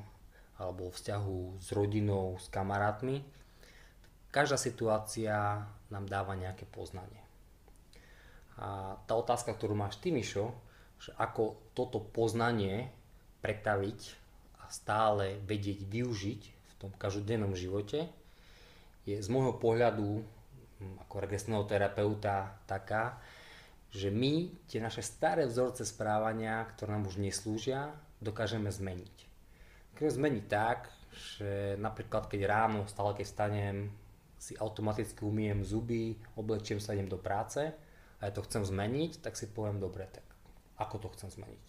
alebo 0.63 0.95
vzťahu 0.95 1.59
s 1.59 1.69
rodinou, 1.75 2.39
s 2.39 2.47
kamarátmi, 2.47 3.27
každá 4.31 4.57
situácia 4.57 5.67
nám 5.91 6.07
dáva 6.07 6.39
nejaké 6.39 6.65
poznanie. 6.71 7.21
A 8.57 8.97
tá 9.05 9.19
otázka, 9.19 9.53
ktorú 9.53 9.75
máš 9.75 9.99
ty, 9.99 10.15
Mišo, 10.15 10.55
že 11.03 11.11
ako 11.19 11.75
toto 11.75 11.99
poznanie 11.99 12.89
pretaviť 13.43 14.01
a 14.63 14.71
stále 14.71 15.43
vedieť 15.43 15.83
využiť 15.83 16.43
v 16.47 16.73
tom 16.79 16.95
každodennom 16.95 17.59
živote, 17.59 18.07
je 19.03 19.19
z 19.19 19.29
môjho 19.29 19.59
pohľadu 19.59 20.23
hm, 20.23 20.95
ako 21.03 21.15
regresného 21.19 21.67
terapeuta 21.67 22.55
taká, 22.71 23.19
že 23.93 24.09
my 24.09 24.49
tie 24.71 24.81
naše 24.81 25.05
staré 25.05 25.45
vzorce 25.45 25.85
správania, 25.85 26.65
ktoré 26.73 26.97
nám 26.97 27.11
už 27.11 27.21
neslúžia, 27.21 27.93
dokážeme 28.23 28.73
zmeniť. 28.73 29.22
Dokážeme 30.03 30.35
zmeniť 30.35 30.47
tak, 30.51 30.91
že 31.15 31.79
napríklad 31.79 32.27
keď 32.27 32.51
ráno, 32.51 32.91
stále 32.91 33.15
keď 33.15 33.23
stanem, 33.23 33.95
si 34.35 34.59
automaticky 34.59 35.23
umiem 35.23 35.63
zuby, 35.63 36.19
oblečiem 36.35 36.83
sa, 36.83 36.99
idem 36.99 37.07
do 37.07 37.23
práce 37.23 37.71
a 38.19 38.23
ja 38.27 38.35
to 38.35 38.43
chcem 38.43 38.67
zmeniť, 38.67 39.23
tak 39.23 39.39
si 39.39 39.47
poviem, 39.55 39.79
dobre, 39.79 40.11
tak 40.11 40.27
ako 40.83 41.07
to 41.07 41.09
chcem 41.15 41.31
zmeniť. 41.31 41.67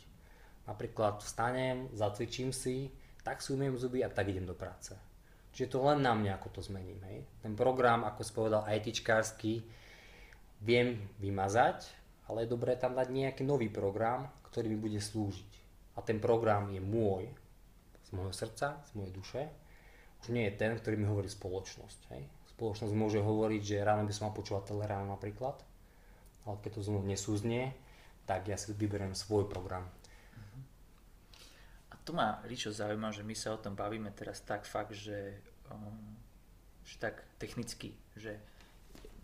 Napríklad 0.65 1.21
vstanem, 1.21 1.93
zacvičím 1.93 2.49
si, 2.49 2.89
tak 3.21 3.37
si 3.45 3.53
umiem 3.53 3.77
zuby 3.77 4.01
a 4.01 4.09
tak 4.09 4.33
idem 4.33 4.49
do 4.49 4.57
práce. 4.57 4.97
Čiže 5.53 5.69
to 5.69 5.85
len 5.85 6.01
na 6.01 6.17
mňa, 6.17 6.41
ako 6.41 6.57
to 6.57 6.65
zmením. 6.65 7.05
Hej. 7.05 7.29
Ten 7.37 7.53
program, 7.53 8.01
ako 8.01 8.25
si 8.25 8.33
povedal, 8.33 8.65
ITčkársky, 8.65 9.61
viem 10.57 11.05
vymazať, 11.21 11.85
ale 12.25 12.49
je 12.49 12.53
dobré 12.57 12.81
tam 12.81 12.97
dať 12.97 13.13
nejaký 13.13 13.45
nový 13.45 13.69
program, 13.69 14.25
ktorý 14.49 14.73
mi 14.73 14.81
bude 14.81 14.97
slúžiť. 14.97 15.51
A 15.93 16.01
ten 16.01 16.17
program 16.17 16.73
je 16.73 16.81
môj, 16.81 17.42
môjho 18.13 18.33
srdca, 18.33 18.79
z 18.85 18.91
mojej 18.93 19.13
duše. 19.13 19.41
Už 20.23 20.31
nie 20.31 20.47
je 20.47 20.55
ten, 20.55 20.71
ktorý 20.77 20.95
mi 20.95 21.09
hovorí 21.09 21.27
spoločnosť. 21.27 21.99
Hej. 22.15 22.23
Spoločnosť 22.55 22.93
môže 22.95 23.19
hovoriť, 23.19 23.61
že 23.61 23.83
ráno 23.83 24.07
by 24.07 24.13
som 24.13 24.29
mal 24.29 24.37
počúvať 24.37 24.71
teleráno 24.71 25.09
napríklad, 25.09 25.57
ale 26.45 26.55
keď 26.61 26.79
to 26.79 26.87
znovu 26.87 27.03
nesúznie, 27.09 27.73
tak 28.23 28.47
ja 28.47 28.55
si 28.55 28.71
vyberiem 28.71 29.17
svoj 29.17 29.49
program. 29.51 29.89
A 31.91 31.93
to 32.05 32.15
ma, 32.15 32.39
Ričo, 32.47 32.71
zaujíma, 32.71 33.11
že 33.11 33.25
my 33.25 33.35
sa 33.35 33.57
o 33.57 33.59
tom 33.59 33.75
bavíme 33.75 34.13
teraz 34.15 34.39
tak 34.45 34.63
fakt, 34.63 34.95
že, 34.95 35.43
um, 35.73 36.15
že 36.87 36.95
tak 37.01 37.25
technicky, 37.35 37.97
že 38.15 38.39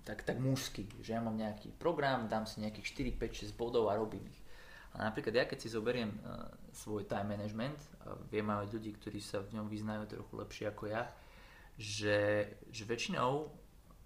tak, 0.04 0.26
tak 0.26 0.42
mužský, 0.42 0.90
že 1.06 1.14
ja 1.14 1.22
mám 1.22 1.38
nejaký 1.38 1.70
program, 1.78 2.26
dám 2.26 2.50
si 2.50 2.66
nejakých 2.66 3.14
4, 3.14 3.54
5, 3.54 3.54
6 3.54 3.62
bodov 3.62 3.94
a 3.94 3.96
robím 3.96 4.26
ich. 4.26 4.39
A 4.98 5.06
napríklad 5.06 5.34
ja 5.38 5.46
keď 5.46 5.58
si 5.62 5.70
zoberiem 5.70 6.10
uh, 6.10 6.50
svoj 6.74 7.06
time 7.06 7.38
management, 7.38 7.78
a 8.06 8.18
viem 8.30 8.48
aj 8.50 8.74
ľudí, 8.74 8.96
ktorí 8.98 9.22
sa 9.22 9.44
v 9.46 9.60
ňom 9.60 9.70
vyznajú 9.70 10.10
trochu 10.10 10.34
lepšie 10.34 10.66
ako 10.70 10.84
ja, 10.90 11.06
že, 11.80 12.50
že 12.74 12.84
väčšinou 12.84 13.48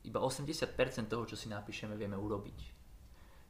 iba 0.04 0.20
80% 0.20 0.75
toho, 1.08 1.24
čo 1.24 1.40
si 1.40 1.48
napíšeme, 1.48 1.96
vieme 1.96 2.20
urobiť 2.20 2.84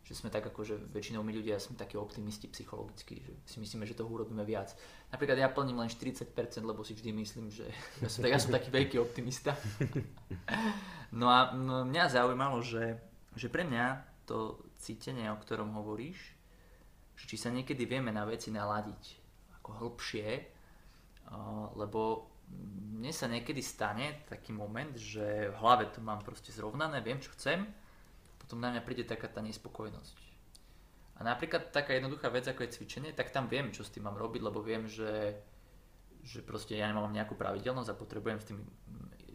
že 0.04 0.20
sme 0.20 0.28
tak 0.28 0.44
ako, 0.44 0.68
že 0.68 0.75
väčšinou 0.75 1.24
my 1.24 1.32
ľudia 1.32 1.56
sme 1.63 1.80
takí 1.80 1.96
optimisti 1.96 2.52
psychologicky, 2.52 3.24
že 3.24 3.34
si 3.48 3.58
myslíme, 3.63 3.88
že 3.88 3.96
toho 3.96 4.12
urobíme 4.12 4.44
viac. 4.44 4.75
Napríklad 5.16 5.40
ja 5.40 5.48
plním 5.48 5.80
len 5.80 5.88
40%, 5.88 6.28
lebo 6.60 6.84
si 6.84 6.92
vždy 6.92 7.16
myslím, 7.16 7.48
že 7.48 7.72
ja 8.04 8.10
som, 8.12 8.20
ja 8.28 8.36
som 8.36 8.52
taký 8.52 8.72
veľký 8.72 9.00
optimista. 9.00 9.56
No 11.13 11.30
a 11.30 11.54
mňa 11.54 12.10
zaujímalo, 12.10 12.66
že, 12.66 12.98
že 13.38 13.46
pre 13.46 13.62
mňa 13.62 14.02
to 14.25 14.58
cítenie, 14.82 15.30
o 15.30 15.38
ktorom 15.38 15.70
hovoríš, 15.78 16.33
či 17.17 17.36
sa 17.39 17.50
niekedy 17.50 17.86
vieme 17.86 18.12
na 18.12 18.25
veci 18.27 18.50
naladiť 18.50 19.03
ako 19.62 19.70
hĺbšie, 19.79 20.27
lebo 21.79 22.29
mne 22.93 23.12
sa 23.15 23.25
niekedy 23.32 23.63
stane 23.63 24.27
taký 24.29 24.53
moment, 24.53 24.93
že 24.96 25.50
v 25.50 25.55
hlave 25.58 25.89
to 25.89 26.00
mám 26.03 26.22
proste 26.22 26.53
zrovnané, 26.53 27.01
viem 27.01 27.17
čo 27.17 27.34
chcem, 27.34 27.65
potom 28.38 28.60
na 28.60 28.70
mňa 28.75 28.82
príde 28.84 29.08
taká 29.08 29.32
tá 29.32 29.39
nespokojnosť. 29.39 30.17
A 31.17 31.22
napríklad 31.24 31.70
taká 31.72 31.96
jednoduchá 31.96 32.27
vec, 32.34 32.50
ako 32.50 32.65
je 32.65 32.73
cvičenie, 32.76 33.12
tak 33.13 33.30
tam 33.30 33.47
viem, 33.47 33.69
čo 33.69 33.86
s 33.86 33.93
tým 33.93 34.10
mám 34.10 34.17
robiť, 34.17 34.41
lebo 34.43 34.60
viem, 34.65 34.89
že, 34.89 35.38
že 36.26 36.41
proste 36.41 36.76
ja 36.76 36.89
nemám 36.89 37.13
nejakú 37.13 37.38
pravidelnosť 37.38 37.89
a 37.93 37.99
potrebujem 37.99 38.39
s 38.41 38.49
tým 38.49 38.60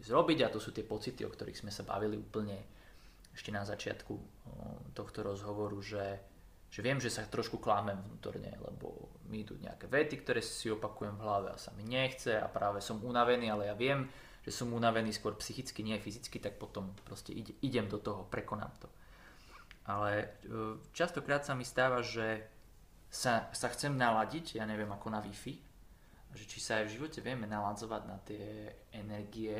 zrobiť 0.03 0.39
a 0.43 0.51
to 0.53 0.59
sú 0.59 0.71
tie 0.71 0.83
pocity, 0.83 1.23
o 1.23 1.31
ktorých 1.31 1.59
sme 1.59 1.71
sa 1.71 1.83
bavili 1.83 2.19
úplne 2.19 2.59
ešte 3.33 3.51
na 3.51 3.63
začiatku 3.63 4.13
tohto 4.95 5.23
rozhovoru, 5.23 5.79
že, 5.79 6.19
že 6.69 6.85
viem, 6.85 7.01
že 7.01 7.09
sa 7.09 7.25
trošku 7.25 7.57
klámem 7.57 7.97
vnútorne, 7.97 8.53
lebo 8.61 9.09
mi 9.25 9.41
idú 9.41 9.57
nejaké 9.57 9.89
vety, 9.89 10.21
ktoré 10.21 10.41
si 10.41 10.69
opakujem 10.69 11.17
v 11.17 11.23
hlave 11.25 11.47
a 11.53 11.57
sa 11.57 11.73
mi 11.73 11.81
nechce 11.81 12.37
a 12.37 12.45
práve 12.45 12.77
som 12.77 13.01
unavený, 13.01 13.49
ale 13.49 13.73
ja 13.73 13.75
viem, 13.77 14.05
že 14.45 14.53
som 14.53 14.69
unavený 14.73 15.09
skôr 15.09 15.33
psychicky, 15.41 15.81
nie 15.81 15.97
fyzicky, 15.97 16.37
tak 16.37 16.61
potom 16.61 16.93
proste 17.05 17.33
idem 17.65 17.89
do 17.89 17.97
toho, 17.97 18.29
prekonám 18.29 18.71
to. 18.77 18.89
Ale 19.89 20.11
e, 20.21 20.25
častokrát 20.93 21.41
sa 21.41 21.57
mi 21.57 21.65
stáva, 21.65 22.05
že 22.05 22.45
sa, 23.09 23.49
sa 23.49 23.67
chcem 23.73 23.97
naladiť, 23.97 24.61
ja 24.61 24.65
neviem 24.69 24.89
ako 24.93 25.09
na 25.09 25.25
Wi-Fi, 25.25 25.53
že 26.37 26.45
či 26.45 26.61
sa 26.61 26.77
aj 26.77 26.85
v 26.85 26.93
živote 27.01 27.19
vieme 27.25 27.49
naladzovať 27.49 28.01
na 28.05 28.17
tie 28.21 28.69
energie, 28.93 29.57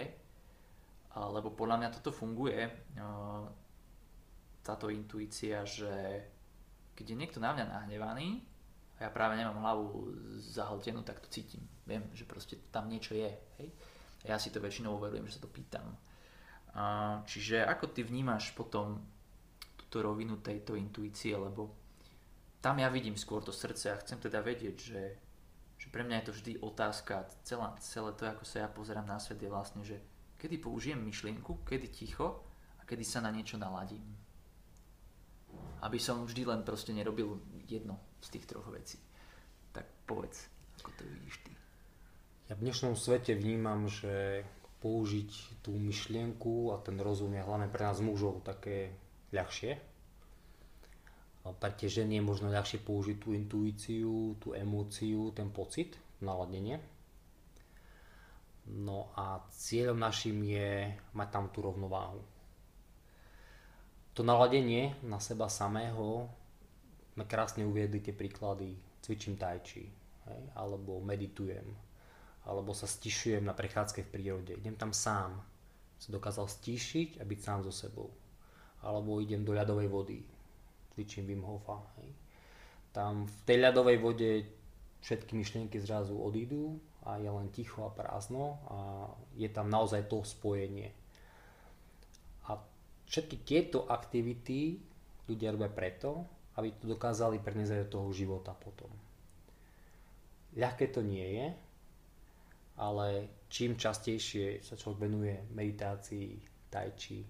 lebo 1.17 1.57
podľa 1.57 1.81
mňa 1.81 1.89
toto 1.97 2.13
funguje, 2.13 2.69
e, 2.69 2.71
táto 4.61 4.93
intuícia, 4.93 5.65
že 5.65 6.21
keď 6.99 7.15
je 7.15 7.19
niekto 7.23 7.39
na 7.39 7.55
mňa 7.55 7.71
nahnevaný 7.71 8.43
a 8.99 9.07
ja 9.07 9.09
práve 9.15 9.39
nemám 9.39 9.63
hlavu 9.63 10.11
zahltenú, 10.43 11.07
tak 11.07 11.23
to 11.23 11.31
cítim. 11.31 11.63
Viem, 11.87 12.03
že 12.11 12.27
proste 12.27 12.59
tam 12.75 12.91
niečo 12.91 13.15
je. 13.15 13.31
Hej? 13.63 13.71
A 14.27 14.35
ja 14.35 14.37
si 14.37 14.51
to 14.51 14.59
väčšinou 14.59 14.99
uverujem, 14.99 15.23
že 15.31 15.39
sa 15.39 15.47
to 15.47 15.55
pýtam. 15.55 15.95
Čiže 17.23 17.63
ako 17.63 17.95
ty 17.95 18.03
vnímaš 18.03 18.51
potom 18.51 18.99
túto 19.79 20.03
rovinu 20.03 20.43
tejto 20.43 20.75
intuície, 20.75 21.31
lebo 21.39 21.71
tam 22.59 22.83
ja 22.83 22.91
vidím 22.91 23.15
skôr 23.15 23.39
to 23.39 23.55
srdce 23.55 23.95
a 23.95 24.01
chcem 24.03 24.19
teda 24.19 24.43
vedieť, 24.43 24.75
že, 24.75 25.03
že 25.79 25.87
pre 25.87 26.03
mňa 26.03 26.15
je 26.19 26.25
to 26.27 26.35
vždy 26.35 26.51
otázka, 26.59 27.23
celá, 27.47 27.71
celé 27.79 28.11
to, 28.19 28.27
ako 28.27 28.43
sa 28.43 28.67
ja 28.67 28.69
pozerám 28.69 29.07
na 29.07 29.15
svet, 29.15 29.39
je 29.39 29.47
vlastne, 29.47 29.81
že 29.87 30.03
kedy 30.35 30.59
použijem 30.59 30.99
myšlienku, 30.99 31.63
kedy 31.63 31.87
ticho 31.87 32.43
a 32.77 32.83
kedy 32.83 33.07
sa 33.07 33.23
na 33.23 33.31
niečo 33.31 33.55
naladím. 33.55 34.03
Aby 35.79 35.99
som 35.99 36.27
vždy 36.27 36.43
len 36.43 36.61
proste 36.67 36.91
nerobil 36.91 37.39
jedno 37.67 37.99
z 38.19 38.27
tých 38.35 38.45
troch 38.49 38.67
vecí. 38.67 38.99
Tak 39.71 39.85
povedz, 40.03 40.47
ako 40.83 40.91
to 40.99 41.03
vidíš 41.07 41.35
ty. 41.47 41.51
Ja 42.49 42.57
v 42.57 42.65
dnešnom 42.65 42.97
svete 42.97 43.37
vnímam, 43.37 43.85
že 43.85 44.43
použiť 44.81 45.61
tú 45.61 45.75
myšlienku 45.75 46.73
a 46.73 46.81
ten 46.81 46.97
rozum 46.97 47.35
je 47.35 47.45
hlavne 47.45 47.67
pre 47.69 47.83
nás 47.85 47.99
mužov 48.01 48.41
také 48.41 48.95
ľahšie. 49.29 49.77
Pre 51.49 51.71
tie 51.73 51.89
ženy 51.89 52.19
je 52.19 52.23
možno 52.23 52.51
ľahšie 52.51 52.83
použiť 52.83 53.17
tú 53.17 53.33
intuíciu, 53.33 54.37
tú 54.37 54.53
emóciu, 54.53 55.31
ten 55.31 55.49
pocit, 55.49 55.97
naladenie. 56.21 56.77
No 58.69 59.09
a 59.17 59.41
cieľom 59.49 59.97
našim 59.97 60.45
je 60.45 60.93
mať 61.17 61.27
tam 61.33 61.49
tú 61.49 61.65
rovnováhu. 61.65 62.21
To 64.19 64.27
naladenie 64.27 64.99
na 64.99 65.15
seba 65.23 65.47
samého 65.47 66.27
sme 67.15 67.23
krásne 67.23 67.63
uviedli 67.63 68.03
tie 68.03 68.11
príklady. 68.11 68.75
Cvičím 68.99 69.39
hej, 69.39 70.41
alebo 70.59 70.99
meditujem, 70.99 71.63
alebo 72.43 72.75
sa 72.75 72.83
stišujem 72.83 73.47
na 73.47 73.55
prechádzke 73.55 74.03
v 74.03 74.11
prírode. 74.11 74.59
Idem 74.59 74.75
tam 74.75 74.91
sám. 74.91 75.39
Som 75.95 76.19
dokázal 76.19 76.51
stišiť 76.51 77.17
a 77.19 77.23
byť 77.23 77.39
sám 77.39 77.63
so 77.63 77.71
sebou 77.71 78.11
alebo 78.83 79.19
idem 79.19 79.43
do 79.43 79.51
ľadovej 79.51 79.87
vody, 79.91 80.19
cvičím 80.95 81.27
Wim 81.27 81.43
Hofa. 81.43 81.83
Hej. 81.99 82.11
Tam 82.95 83.27
v 83.27 83.39
tej 83.43 83.57
ľadovej 83.59 83.97
vode 83.99 84.29
všetky 85.03 85.35
myšlienky 85.35 85.79
zrazu 85.79 86.15
odídu 86.15 86.79
a 87.03 87.19
je 87.19 87.31
len 87.31 87.47
ticho 87.51 87.87
a 87.87 87.91
prázdno 87.91 88.59
a 88.67 88.77
je 89.35 89.47
tam 89.51 89.67
naozaj 89.71 90.07
to 90.07 90.23
spojenie. 90.23 90.91
Všetky 93.09 93.41
tieto 93.41 93.89
aktivity 93.89 94.77
ľudia 95.25 95.49
robia 95.49 95.73
preto, 95.73 96.29
aby 96.61 96.77
to 96.77 96.85
dokázali 96.85 97.41
preniesť 97.41 97.89
do 97.89 97.99
toho 97.99 98.09
života 98.13 98.53
potom. 98.53 98.89
Ľahké 100.53 100.93
to 100.93 101.01
nie 101.01 101.25
je, 101.25 101.47
ale 102.77 103.07
čím 103.49 103.75
častejšie 103.75 104.61
sa 104.61 104.77
človek 104.77 105.09
venuje 105.09 105.35
meditácii, 105.57 106.37
tai 106.69 106.93
chi, 106.93 107.25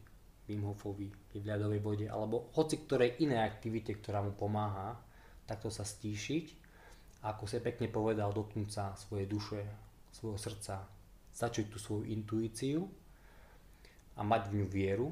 Wim 0.50 0.66
Hofovi, 0.66 1.08
v 1.36 1.46
ľadovej 1.46 1.82
vode, 1.82 2.06
alebo 2.10 2.50
hoci 2.58 2.84
ktorej 2.84 3.22
inej 3.22 3.40
aktivite, 3.40 3.96
ktorá 3.96 4.20
mu 4.20 4.34
pomáha, 4.34 4.98
takto 5.46 5.70
sa 5.70 5.86
stíšiť 5.86 6.46
a 7.24 7.38
ako 7.38 7.46
sa 7.46 7.62
pekne 7.62 7.88
povedal, 7.88 8.34
dotknúť 8.34 8.70
sa 8.70 8.86
svojej 8.98 9.30
duše, 9.30 9.62
svojho 10.10 10.42
srdca, 10.42 10.90
začuť 11.32 11.66
tú 11.70 11.78
svoju 11.78 12.04
intuíciu 12.10 12.82
a 14.18 14.22
mať 14.26 14.50
v 14.50 14.56
ňu 14.64 14.68
vieru, 14.68 15.08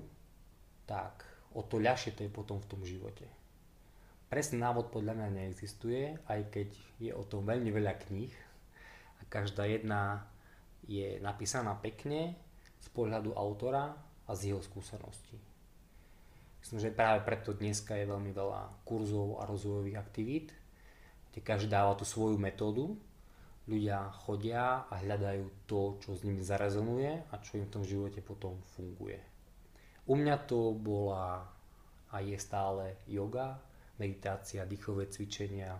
tak 0.87 1.27
o 1.53 1.61
to 1.61 1.77
ľahšie 1.77 2.15
to 2.15 2.23
je 2.23 2.31
potom 2.31 2.57
v 2.57 2.69
tom 2.71 2.81
živote. 2.87 3.27
Presný 4.27 4.59
návod 4.59 4.91
podľa 4.91 5.15
mňa 5.15 5.29
neexistuje, 5.39 6.19
aj 6.27 6.51
keď 6.51 6.69
je 6.99 7.11
o 7.15 7.23
tom 7.23 7.47
veľmi 7.47 7.71
veľa 7.71 7.95
kníh 8.07 8.33
a 9.19 9.21
každá 9.31 9.67
jedna 9.67 10.27
je 10.87 11.19
napísaná 11.23 11.75
pekne 11.79 12.35
z 12.79 12.87
pohľadu 12.91 13.35
autora 13.35 13.95
a 14.27 14.31
z 14.35 14.51
jeho 14.51 14.59
skúseností. 14.63 15.39
Myslím, 16.59 16.79
že 16.83 16.95
práve 16.95 17.23
preto 17.23 17.55
dneska 17.55 17.95
je 17.95 18.11
veľmi 18.11 18.35
veľa 18.35 18.83
kurzov 18.83 19.39
a 19.39 19.47
rozvojových 19.47 19.99
aktivít, 19.99 20.51
kde 21.31 21.39
každý 21.39 21.71
dáva 21.71 21.95
tú 21.95 22.03
svoju 22.03 22.35
metódu. 22.35 22.99
Ľudia 23.67 24.11
chodia 24.27 24.87
a 24.87 24.99
hľadajú 24.99 25.67
to, 25.67 25.99
čo 26.03 26.15
s 26.15 26.23
nimi 26.23 26.43
zarezonuje 26.43 27.31
a 27.31 27.35
čo 27.39 27.59
im 27.59 27.67
v 27.67 27.73
tom 27.79 27.83
živote 27.83 28.19
potom 28.23 28.59
funguje. 28.75 29.36
U 30.07 30.15
mňa 30.15 30.35
to 30.47 30.71
bola 30.71 31.43
a 32.07 32.15
je 32.23 32.39
stále 32.39 33.03
yoga, 33.11 33.59
meditácia, 33.99 34.63
dýchové 34.63 35.11
cvičenia 35.11 35.75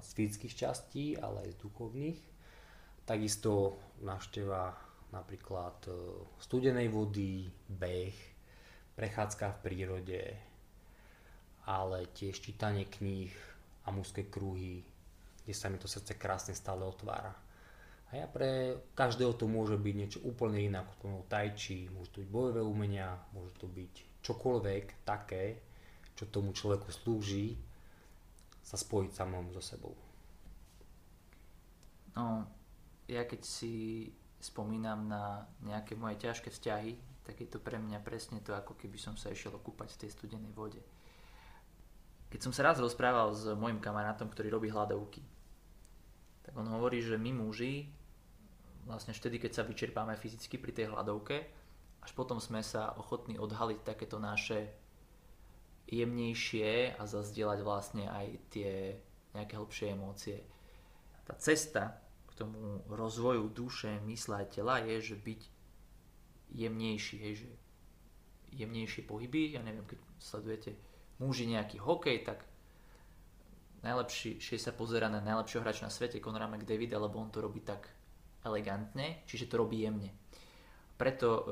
z 0.00 0.08
fyzických 0.12 0.54
častí, 0.54 1.04
ale 1.16 1.48
aj 1.48 1.56
z 1.56 1.62
duchovných. 1.62 2.20
Takisto 3.06 3.78
návšteva 4.02 4.74
napríklad 5.14 5.78
e, 5.86 5.90
studenej 6.42 6.90
vody, 6.90 7.46
beh, 7.70 8.16
prechádzka 8.98 9.46
v 9.56 9.62
prírode, 9.62 10.22
ale 11.70 12.10
tiež 12.10 12.42
čítanie 12.42 12.90
kníh 12.90 13.30
a 13.86 13.94
mužské 13.94 14.26
kruhy, 14.26 14.82
kde 15.46 15.54
sa 15.54 15.70
mi 15.70 15.78
to 15.78 15.86
srdce 15.86 16.18
krásne 16.18 16.58
stále 16.58 16.82
otvára. 16.82 17.30
A 18.14 18.22
ja 18.22 18.26
pre 18.30 18.78
každého 18.94 19.34
to 19.34 19.50
môže 19.50 19.74
byť 19.74 19.94
niečo 19.98 20.20
úplne 20.22 20.62
iné, 20.62 20.78
ako 20.78 20.94
to 21.02 21.08
tai 21.26 21.50
chi, 21.58 21.90
môže 21.90 22.14
to 22.14 22.22
byť 22.22 22.30
bojové 22.30 22.62
umenia, 22.62 23.18
môže 23.34 23.50
to 23.58 23.66
byť 23.66 24.22
čokoľvek 24.22 25.02
také, 25.02 25.58
čo 26.14 26.30
tomu 26.30 26.54
človeku 26.54 26.94
slúži, 26.94 27.58
sa 28.62 28.78
spojiť 28.78 29.10
samom 29.10 29.50
so 29.54 29.62
sebou. 29.62 29.94
No, 32.14 32.46
ja 33.06 33.22
keď 33.26 33.42
si 33.42 34.08
spomínam 34.38 35.06
na 35.10 35.46
nejaké 35.62 35.98
moje 35.98 36.22
ťažké 36.22 36.50
vzťahy, 36.50 36.98
tak 37.26 37.42
je 37.42 37.48
to 37.50 37.58
pre 37.58 37.78
mňa 37.82 37.98
presne 38.06 38.38
to, 38.38 38.54
ako 38.54 38.78
keby 38.78 38.98
som 39.02 39.18
sa 39.18 39.34
išiel 39.34 39.54
okúpať 39.58 39.94
v 39.94 40.00
tej 40.06 40.10
studenej 40.14 40.54
vode. 40.54 40.78
Keď 42.30 42.40
som 42.42 42.52
sa 42.54 42.70
raz 42.70 42.78
rozprával 42.78 43.34
s 43.34 43.50
môjim 43.54 43.82
kamarátom, 43.82 44.30
ktorý 44.30 44.50
robí 44.50 44.70
hľadovky, 44.70 45.22
tak 46.46 46.54
on 46.54 46.70
hovorí, 46.70 47.02
že 47.02 47.18
my 47.18 47.34
muži, 47.34 47.90
vlastne 48.86 49.12
vtedy, 49.12 49.42
keď 49.42 49.52
sa 49.60 49.66
vyčerpáme 49.66 50.14
fyzicky 50.14 50.56
pri 50.62 50.72
tej 50.72 50.94
hľadovke, 50.94 51.36
až 52.06 52.10
potom 52.14 52.38
sme 52.38 52.62
sa 52.62 52.94
ochotní 52.94 53.34
odhaliť 53.36 53.82
takéto 53.82 54.22
naše 54.22 54.70
jemnejšie 55.90 56.94
a 56.98 57.02
zazdieľať 57.02 57.58
vlastne 57.66 58.06
aj 58.06 58.26
tie 58.50 58.70
nejaké 59.34 59.58
hlbšie 59.58 59.86
emócie. 59.94 60.38
Tá 61.26 61.34
cesta 61.34 61.98
k 62.30 62.32
tomu 62.38 62.86
rozvoju 62.86 63.50
duše, 63.50 63.98
mysle 64.06 64.42
a 64.42 64.46
tela 64.46 64.78
je, 64.82 65.02
že 65.02 65.16
byť 65.18 65.40
jemnejší, 66.54 67.16
hej, 67.18 67.34
že 67.42 67.50
jemnejšie 68.54 69.02
pohyby, 69.02 69.58
ja 69.58 69.62
neviem, 69.66 69.84
keď 69.84 69.98
sledujete 70.22 70.78
muži 71.18 71.50
nejaký 71.50 71.82
hokej, 71.82 72.22
tak 72.22 72.46
najlepšie 73.82 74.58
sa 74.58 74.70
pozera 74.70 75.10
na 75.10 75.18
najlepšieho 75.18 75.62
hráča 75.62 75.86
na 75.86 75.92
svete, 75.92 76.22
Conora 76.22 76.46
McDavid, 76.46 76.94
lebo 76.94 77.18
on 77.18 77.34
to 77.34 77.42
robí 77.42 77.66
tak 77.66 77.95
elegantne, 78.46 79.26
čiže 79.26 79.50
to 79.50 79.58
robí 79.58 79.82
jemne. 79.82 80.14
Preto, 80.94 81.28
e, 81.28 81.42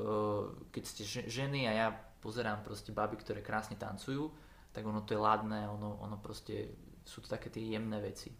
keď 0.71 0.83
ste 0.87 1.03
ženy 1.27 1.67
a 1.67 1.71
ja 1.75 1.87
pozerám 2.23 2.63
proste 2.63 2.95
baby, 2.95 3.19
ktoré 3.19 3.43
krásne 3.43 3.75
tancujú, 3.75 4.31
tak 4.71 4.87
ono 4.87 5.03
to 5.03 5.13
je 5.13 5.21
ladné, 5.21 5.67
ono, 5.67 5.99
ono 5.99 6.17
proste, 6.17 6.71
sú 7.03 7.19
to 7.19 7.27
také 7.27 7.51
tie 7.51 7.75
jemné 7.75 7.99
veci. 7.99 8.31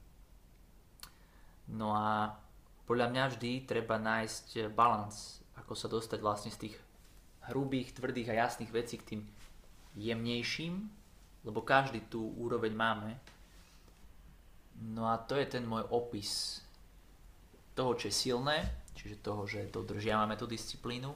No 1.75 1.93
a 1.93 2.33
podľa 2.87 3.11
mňa 3.11 3.23
vždy 3.35 3.51
treba 3.67 3.99
nájsť 3.99 4.73
balans 4.73 5.45
ako 5.65 5.73
sa 5.73 5.87
dostať 5.87 6.19
vlastne 6.19 6.51
z 6.53 6.69
tých 6.69 6.75
hrubých, 7.49 7.95
tvrdých 7.95 8.29
a 8.35 8.45
jasných 8.45 8.71
vecí 8.73 8.99
k 8.99 9.07
tým 9.15 9.21
jemnejším, 9.95 10.73
lebo 11.47 11.63
každý 11.63 12.03
tú 12.05 12.35
úroveň 12.35 12.73
máme. 12.75 13.11
No 14.75 15.07
a 15.07 15.15
to 15.17 15.39
je 15.39 15.47
ten 15.47 15.63
môj 15.63 15.87
opis 15.87 16.61
toho, 17.75 17.91
čo 17.99 18.07
je 18.07 18.15
silné, 18.15 18.57
čiže 18.95 19.19
toho, 19.21 19.43
že 19.43 19.67
dodržiavame 19.67 20.39
tú 20.39 20.47
disciplínu 20.47 21.11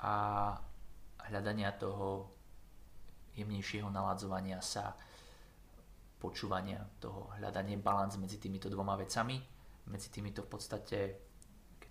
a 0.00 0.14
hľadania 1.28 1.74
toho 1.74 2.30
jemnejšieho 3.34 3.90
naladzovania 3.90 4.62
sa, 4.62 4.94
počúvania 6.18 6.82
toho, 6.98 7.30
hľadanie 7.38 7.78
balans 7.78 8.18
medzi 8.18 8.42
týmito 8.42 8.66
dvoma 8.66 8.98
vecami, 8.98 9.38
medzi 9.90 10.10
týmito 10.10 10.42
v 10.42 10.50
podstate 10.50 10.98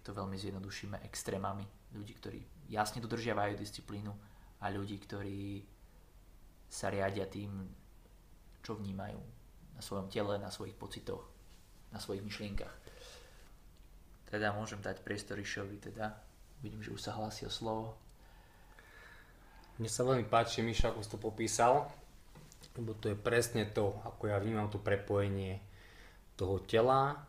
to 0.08 0.16
veľmi 0.16 0.40
zjednodušíme 0.40 1.04
extrémami. 1.04 1.68
Ľudí, 1.92 2.14
ktorí 2.16 2.40
jasne 2.72 3.04
dodržiavajú 3.04 3.60
disciplínu 3.60 4.16
a 4.64 4.72
ľudí, 4.72 4.96
ktorí 5.04 5.68
sa 6.72 6.88
riadia 6.88 7.28
tým, 7.28 7.68
čo 8.64 8.80
vnímajú 8.80 9.20
na 9.76 9.82
svojom 9.84 10.08
tele, 10.08 10.40
na 10.40 10.48
svojich 10.48 10.80
pocitoch, 10.80 11.28
na 11.92 12.00
svojich 12.00 12.24
myšlienkach. 12.24 12.72
Teda 14.28 14.52
môžem 14.52 14.84
dať 14.84 15.04
priestor 15.04 15.40
Išovi, 15.40 15.80
teda 15.80 16.12
vidím, 16.60 16.84
že 16.84 16.92
už 16.92 17.02
sa 17.02 17.16
hlási 17.16 17.48
o 17.48 17.52
slovo. 17.52 17.96
Mne 19.78 19.88
sa 19.88 20.04
veľmi 20.04 20.26
páči, 20.26 20.66
Mišo, 20.66 20.90
ako 20.90 21.00
si 21.06 21.10
to 21.14 21.20
popísal, 21.22 21.88
lebo 22.76 22.98
to 22.98 23.14
je 23.14 23.18
presne 23.18 23.70
to, 23.70 23.94
ako 24.04 24.30
ja 24.30 24.42
vnímam 24.42 24.68
to 24.74 24.82
prepojenie 24.82 25.62
toho 26.34 26.62
tela, 26.66 27.24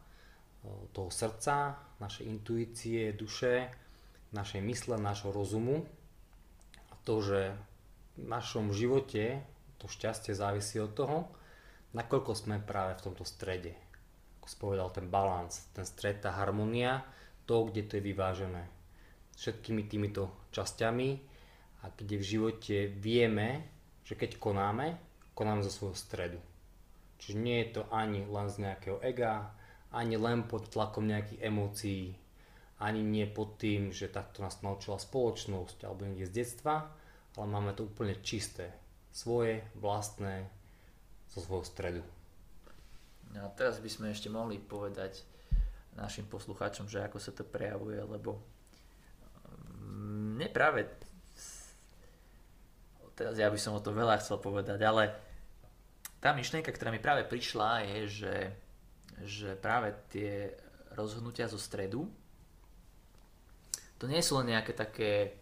toho 0.93 1.09
srdca, 1.13 1.77
našej 2.01 2.25
intuície, 2.25 3.13
duše, 3.13 3.69
našej 4.33 4.61
mysle, 4.65 4.97
nášho 5.01 5.33
rozumu. 5.33 5.85
A 6.93 6.95
to, 7.05 7.21
že 7.25 7.53
v 8.17 8.25
našom 8.27 8.75
živote 8.75 9.45
to 9.79 9.87
šťastie 9.87 10.35
závisí 10.35 10.83
od 10.83 10.93
toho, 10.93 11.31
nakoľko 11.95 12.33
sme 12.35 12.61
práve 12.61 12.99
v 12.99 13.05
tomto 13.09 13.25
strede. 13.25 13.73
Spovedal 14.49 14.89
ten 14.97 15.13
balans, 15.13 15.69
ten 15.77 15.85
stred, 15.85 16.25
tá 16.25 16.33
harmonia, 16.33 17.05
to, 17.45 17.69
kde 17.69 17.85
to 17.85 18.01
je 18.01 18.03
vyvážené. 18.09 18.65
Všetkými 19.37 19.85
týmito 19.85 20.33
časťami 20.57 21.11
a 21.85 21.93
kde 21.93 22.17
v 22.17 22.25
živote 22.25 22.77
vieme, 22.89 23.69
že 24.09 24.17
keď 24.17 24.41
konáme, 24.41 24.97
konáme 25.37 25.61
zo 25.61 25.69
svojho 25.69 26.01
stredu. 26.01 26.41
Čiže 27.21 27.37
nie 27.37 27.61
je 27.61 27.69
to 27.77 27.83
ani 27.93 28.25
len 28.25 28.49
z 28.49 28.65
nejakého 28.65 29.05
ega, 29.05 29.53
ani 29.93 30.17
len 30.17 30.49
pod 30.49 30.73
tlakom 30.73 31.05
nejakých 31.05 31.45
emócií, 31.45 32.17
ani 32.81 33.05
nie 33.05 33.29
pod 33.29 33.61
tým, 33.61 33.93
že 33.93 34.09
takto 34.09 34.41
nás 34.41 34.65
naučila 34.65 34.97
spoločnosť 34.97 35.85
alebo 35.85 36.09
niekde 36.09 36.31
z 36.31 36.37
detstva, 36.41 36.89
ale 37.37 37.47
máme 37.47 37.77
to 37.77 37.85
úplne 37.85 38.17
čisté, 38.25 38.73
svoje, 39.13 39.61
vlastné, 39.77 40.49
zo 41.29 41.45
svojho 41.45 41.67
stredu. 41.67 42.03
A 43.37 43.51
teraz 43.53 43.83
by 43.83 43.91
sme 43.91 44.07
ešte 44.09 44.33
mohli 44.33 44.57
povedať 44.57 45.21
našim 45.99 46.25
poslucháčom, 46.31 46.89
že 46.89 47.05
ako 47.05 47.19
sa 47.21 47.35
to 47.35 47.45
prejavuje, 47.45 47.99
lebo 47.99 48.41
mne 49.85 50.49
práve 50.49 50.87
teraz 53.19 53.35
ja 53.35 53.51
by 53.51 53.59
som 53.59 53.75
o 53.75 53.83
to 53.83 53.91
veľa 53.91 54.23
chcel 54.23 54.39
povedať, 54.39 54.79
ale 54.79 55.11
tá 56.23 56.31
myšlienka, 56.31 56.71
ktorá 56.71 56.95
mi 56.95 57.03
práve 57.03 57.27
prišla 57.27 57.83
je, 57.83 58.01
že 58.07 58.35
že 59.19 59.59
práve 59.59 59.91
tie 60.15 60.55
rozhodnutia 60.95 61.51
zo 61.51 61.59
stredu 61.59 62.07
to 63.99 64.07
nie 64.07 64.23
sú 64.23 64.39
len 64.39 64.55
nejaké 64.55 64.79
také 64.79 65.35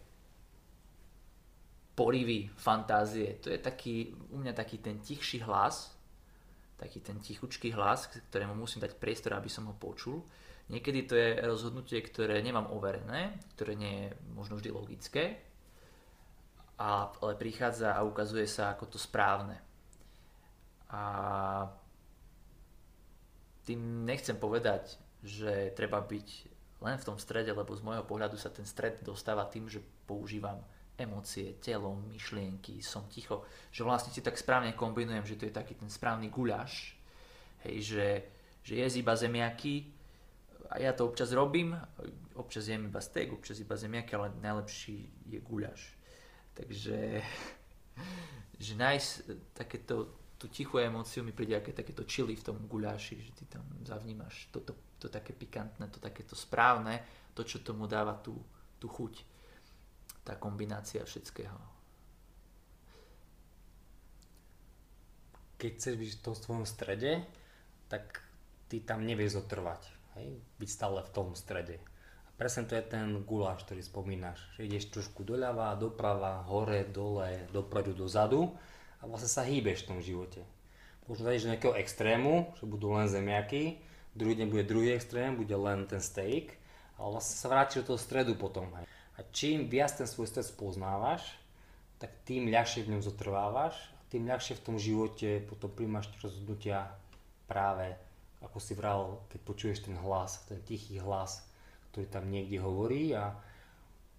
porivy, 1.93 2.49
fantázie. 2.57 3.37
To 3.41 3.49
je 3.53 3.57
taký, 3.61 4.13
u 4.33 4.37
mňa 4.41 4.53
taký 4.53 4.81
ten 4.81 4.97
tichší 5.01 5.45
hlas, 5.45 5.96
taký 6.77 7.01
ten 7.01 7.17
tichučký 7.17 7.73
hlas, 7.73 8.07
ktorému 8.29 8.53
musím 8.53 8.85
dať 8.85 9.01
priestor, 9.01 9.33
aby 9.33 9.49
som 9.49 9.65
ho 9.65 9.75
počul. 9.75 10.21
Niekedy 10.69 10.99
to 11.09 11.15
je 11.17 11.29
rozhodnutie, 11.41 11.99
ktoré 12.05 12.37
nemám 12.43 12.69
overené, 12.69 13.41
ktoré 13.55 13.73
nie 13.73 13.93
je 14.05 14.07
možno 14.35 14.61
vždy 14.61 14.69
logické, 14.69 15.41
ale 16.77 17.33
prichádza 17.39 17.97
a 17.97 18.05
ukazuje 18.05 18.45
sa 18.45 18.77
ako 18.77 18.85
to 18.93 18.99
správne. 19.01 19.57
A 20.93 21.03
tým 23.65 24.05
nechcem 24.05 24.37
povedať, 24.37 24.95
že 25.25 25.73
treba 25.73 25.99
byť 25.99 26.29
len 26.85 26.95
v 27.01 27.07
tom 27.09 27.17
strede, 27.17 27.49
lebo 27.49 27.73
z 27.73 27.81
môjho 27.81 28.05
pohľadu 28.05 28.37
sa 28.37 28.53
ten 28.53 28.63
stred 28.63 29.01
dostáva 29.01 29.49
tým, 29.49 29.65
že 29.65 29.81
používam 30.05 30.61
emócie, 30.97 31.61
telo, 31.61 31.93
myšlienky, 32.09 32.81
som 32.81 33.05
ticho, 33.05 33.45
že 33.69 33.85
vlastne 33.85 34.09
si 34.09 34.25
tak 34.25 34.35
správne 34.37 34.73
kombinujem, 34.73 35.23
že 35.23 35.37
to 35.37 35.45
je 35.45 35.53
taký 35.53 35.77
ten 35.77 35.89
správny 35.89 36.33
guľaš, 36.33 36.97
hej, 37.69 37.75
že, 37.85 38.07
že 38.65 38.73
je 38.81 38.87
iba 38.99 39.13
zemiaky 39.13 39.93
a 40.73 40.81
ja 40.81 40.91
to 40.91 41.07
občas 41.07 41.31
robím, 41.31 41.77
občas 42.35 42.67
jem 42.67 42.89
iba 42.89 42.99
steak, 42.99 43.31
občas 43.31 43.61
iba 43.61 43.77
zemiaky, 43.77 44.11
ale 44.17 44.33
najlepší 44.41 45.29
je 45.29 45.39
guľaš. 45.39 45.81
Takže 46.57 46.97
že 48.65 48.73
nájsť 48.73 49.09
takéto 49.53 50.17
tú 50.37 50.45
tichú 50.53 50.77
emóciu 50.77 51.25
mi 51.25 51.33
príde 51.33 51.57
aké 51.57 51.73
takéto 51.73 52.05
čili 52.05 52.37
v 52.37 52.45
tom 52.45 52.57
guľáši, 52.69 53.15
že 53.17 53.31
ty 53.33 53.43
tam 53.49 53.65
zavnímaš 53.81 54.53
to, 54.53 54.61
to, 54.61 54.73
to 55.01 55.09
také 55.09 55.33
pikantné, 55.33 55.89
to 55.89 55.97
takéto 55.97 56.37
správne, 56.37 57.01
to, 57.33 57.41
čo 57.41 57.65
tomu 57.65 57.89
dáva 57.89 58.13
tú, 58.21 58.37
tú 58.77 58.85
chuť. 58.85 59.36
Tá 60.27 60.35
kombinácia 60.35 61.07
všetkého. 61.07 61.77
keď 65.57 65.71
chceš 65.73 65.95
byť 65.97 66.09
v 66.13 66.23
tom 66.23 66.35
svojom 66.37 66.65
strede, 66.69 67.25
tak 67.89 68.21
ty 68.69 68.77
tam 68.85 69.03
nevieš 69.03 69.41
zotrvať. 69.41 69.81
Hej? 70.17 70.37
Byť 70.61 70.69
stále 70.69 71.01
v 71.01 71.13
tom 71.13 71.33
strede. 71.33 71.81
A 72.25 72.29
presne 72.37 72.69
to 72.69 72.77
je 72.77 72.85
ten 72.85 73.25
guláš, 73.25 73.65
ktorý 73.65 73.81
spomínaš. 73.81 74.37
Že 74.55 74.69
ideš 74.69 74.93
trošku 74.93 75.25
doľava, 75.25 75.73
doprava, 75.75 76.45
hore, 76.45 76.85
dole, 76.85 77.49
dopredu, 77.49 77.97
dozadu 77.97 78.53
a 79.01 79.09
vlastne 79.09 79.29
sa 79.29 79.41
hýbeš 79.41 79.85
v 79.85 79.89
tom 79.89 79.99
živote. 79.99 80.45
Možno 81.09 81.25
zajdeš 81.25 81.49
do 81.49 81.51
nejakého 81.55 81.75
extrému, 81.79 82.53
že 82.59 82.69
budú 82.69 82.93
len 82.93 83.09
zemiaky, 83.09 83.81
druhý 84.13 84.35
deň 84.37 84.47
bude 84.51 84.63
druhý 84.67 84.93
extrém, 84.93 85.33
bude 85.33 85.55
len 85.55 85.87
ten 85.87 86.03
steak, 86.03 86.53
ale 86.99 87.17
vlastne 87.17 87.39
sa 87.39 87.47
vrátiš 87.47 87.81
do 87.81 87.95
toho 87.95 87.99
stredu 88.01 88.35
potom. 88.35 88.67
Hej. 88.75 88.85
A 89.17 89.25
čím 89.33 89.65
viac 89.65 89.97
ten 89.97 90.05
svoj 90.05 90.29
stred 90.29 90.45
spoznávaš, 90.45 91.25
tak 91.97 92.13
tým 92.23 92.53
ľahšie 92.53 92.85
v 92.85 92.97
ňom 92.97 93.01
zotrvávaš 93.01 93.73
a 93.97 94.01
tým 94.13 94.29
ľahšie 94.29 94.61
v 94.61 94.65
tom 94.65 94.77
živote 94.77 95.41
potom 95.49 95.73
príjmaš 95.73 96.13
rozhodnutia 96.21 96.93
práve 97.49 97.97
ako 98.37 98.61
si 98.61 98.77
vral, 98.77 99.25
keď 99.33 99.39
počuješ 99.41 99.89
ten 99.89 99.97
hlas, 99.97 100.45
ten 100.45 100.61
tichý 100.61 101.01
hlas, 101.01 101.41
ktorý 101.89 102.05
tam 102.05 102.29
niekde 102.29 102.61
hovorí 102.61 103.17
a 103.17 103.33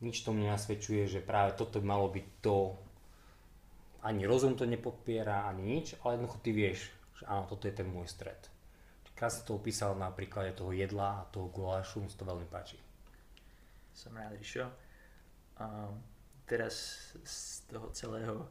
nič 0.03 0.27
tomu 0.27 0.43
nenasvedčuje, 0.43 1.07
že 1.07 1.23
práve 1.23 1.55
toto 1.55 1.79
by 1.79 1.87
malo 1.87 2.11
byť 2.11 2.27
to, 2.43 2.75
ani 4.03 4.27
rozum 4.27 4.59
to 4.59 4.67
nepopiera, 4.67 5.47
ani 5.47 5.79
nič, 5.79 5.99
ale 6.03 6.19
jednoducho 6.19 6.39
ty 6.43 6.51
vieš, 6.51 6.91
že 7.19 7.25
áno, 7.31 7.47
toto 7.47 7.67
je 7.67 7.75
ten 7.75 7.87
môj 7.87 8.11
stred. 8.11 8.39
Krásne 9.19 9.43
to 9.43 9.59
opísal 9.59 9.99
na 9.99 10.15
príklade 10.15 10.55
toho 10.55 10.71
jedla 10.71 11.27
a 11.27 11.29
toho 11.35 11.51
gulášu, 11.51 11.99
mi 11.99 12.07
to 12.07 12.23
veľmi 12.23 12.47
páči. 12.47 12.79
Som 13.91 14.15
rád, 14.15 14.39
Rišo. 14.39 14.88
A 15.59 15.91
teraz 16.47 16.75
z 17.23 17.67
toho 17.69 17.91
celého, 17.91 18.49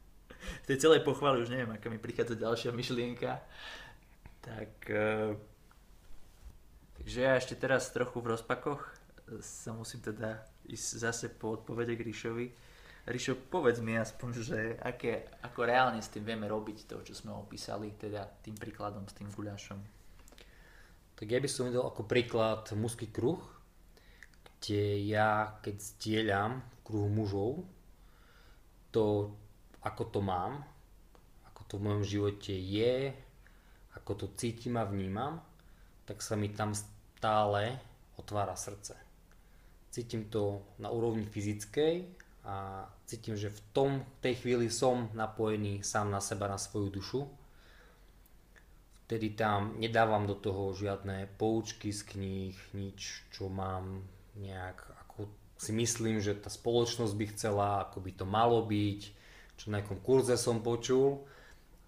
tej 0.68 0.78
celej 0.80 1.04
pochvaly 1.04 1.44
už 1.44 1.52
neviem, 1.52 1.70
aká 1.70 1.92
mi 1.92 2.00
prichádza 2.00 2.34
ďalšia 2.34 2.70
myšlienka. 2.72 3.40
Tak, 4.40 4.72
e, 4.88 5.36
takže 6.98 7.18
ja 7.20 7.32
ešte 7.36 7.54
teraz 7.54 7.92
trochu 7.92 8.18
v 8.24 8.32
rozpakoch 8.32 8.80
sa 9.44 9.76
musím 9.76 10.00
teda 10.00 10.40
ísť 10.68 10.88
zase 10.96 11.26
po 11.28 11.60
odpovede 11.60 11.96
k 11.96 12.04
Ríšovi. 12.04 12.46
Ríšo, 13.08 13.40
povedz 13.48 13.80
mi 13.80 13.96
aspoň, 13.96 14.30
že 14.36 14.58
aké, 14.84 15.32
ako 15.40 15.64
reálne 15.64 16.00
s 16.00 16.12
tým 16.12 16.28
vieme 16.28 16.44
robiť 16.44 16.84
to, 16.84 17.00
čo 17.00 17.16
sme 17.16 17.32
opísali, 17.32 17.96
teda 17.96 18.24
tým 18.44 18.52
príkladom 18.52 19.08
s 19.08 19.16
tým 19.16 19.32
guľašom. 19.32 19.80
Tak 21.16 21.26
ja 21.26 21.40
by 21.40 21.48
som 21.48 21.72
videl 21.72 21.88
ako 21.88 22.04
príklad 22.04 22.68
mužský 22.76 23.08
kruh, 23.08 23.40
kde 24.58 25.06
ja 25.06 25.54
keď 25.62 25.76
zdieľam 25.78 26.60
v 26.60 26.78
kruhu 26.82 27.08
mužov 27.08 27.62
to, 28.90 29.30
ako 29.86 30.02
to 30.10 30.20
mám, 30.20 30.66
ako 31.46 31.62
to 31.70 31.74
v 31.78 31.84
mojom 31.86 32.04
živote 32.04 32.52
je, 32.52 33.14
ako 33.94 34.26
to 34.26 34.26
cítim 34.34 34.74
a 34.74 34.84
vnímam, 34.84 35.38
tak 36.02 36.18
sa 36.24 36.34
mi 36.34 36.50
tam 36.50 36.74
stále 36.74 37.78
otvára 38.18 38.58
srdce. 38.58 38.98
Cítim 39.94 40.26
to 40.26 40.74
na 40.82 40.90
úrovni 40.90 41.24
fyzickej 41.24 41.94
a 42.44 42.86
cítim, 43.06 43.36
že 43.36 43.52
v 43.52 43.60
tom, 43.72 43.90
tej 44.24 44.42
chvíli 44.42 44.66
som 44.72 45.12
napojený 45.14 45.84
sám 45.84 46.10
na 46.10 46.20
seba, 46.20 46.48
na 46.48 46.58
svoju 46.58 46.88
dušu. 46.90 47.20
Vtedy 49.08 49.32
tam 49.32 49.80
nedávam 49.80 50.28
do 50.28 50.36
toho 50.36 50.76
žiadne 50.76 51.28
poučky 51.40 51.92
z 51.92 52.04
kníh, 52.04 52.56
nič, 52.76 53.24
čo 53.32 53.48
mám 53.48 54.04
nejak, 54.38 54.78
ako 55.06 55.26
si 55.58 55.74
myslím, 55.74 56.22
že 56.22 56.38
tá 56.38 56.48
spoločnosť 56.48 57.14
by 57.18 57.26
chcela, 57.34 57.68
ako 57.86 57.98
by 57.98 58.10
to 58.14 58.24
malo 58.24 58.62
byť, 58.62 59.00
čo 59.58 59.64
na 59.68 59.82
nejakom 59.82 59.98
kurze 60.00 60.38
som 60.38 60.62
počul, 60.62 61.26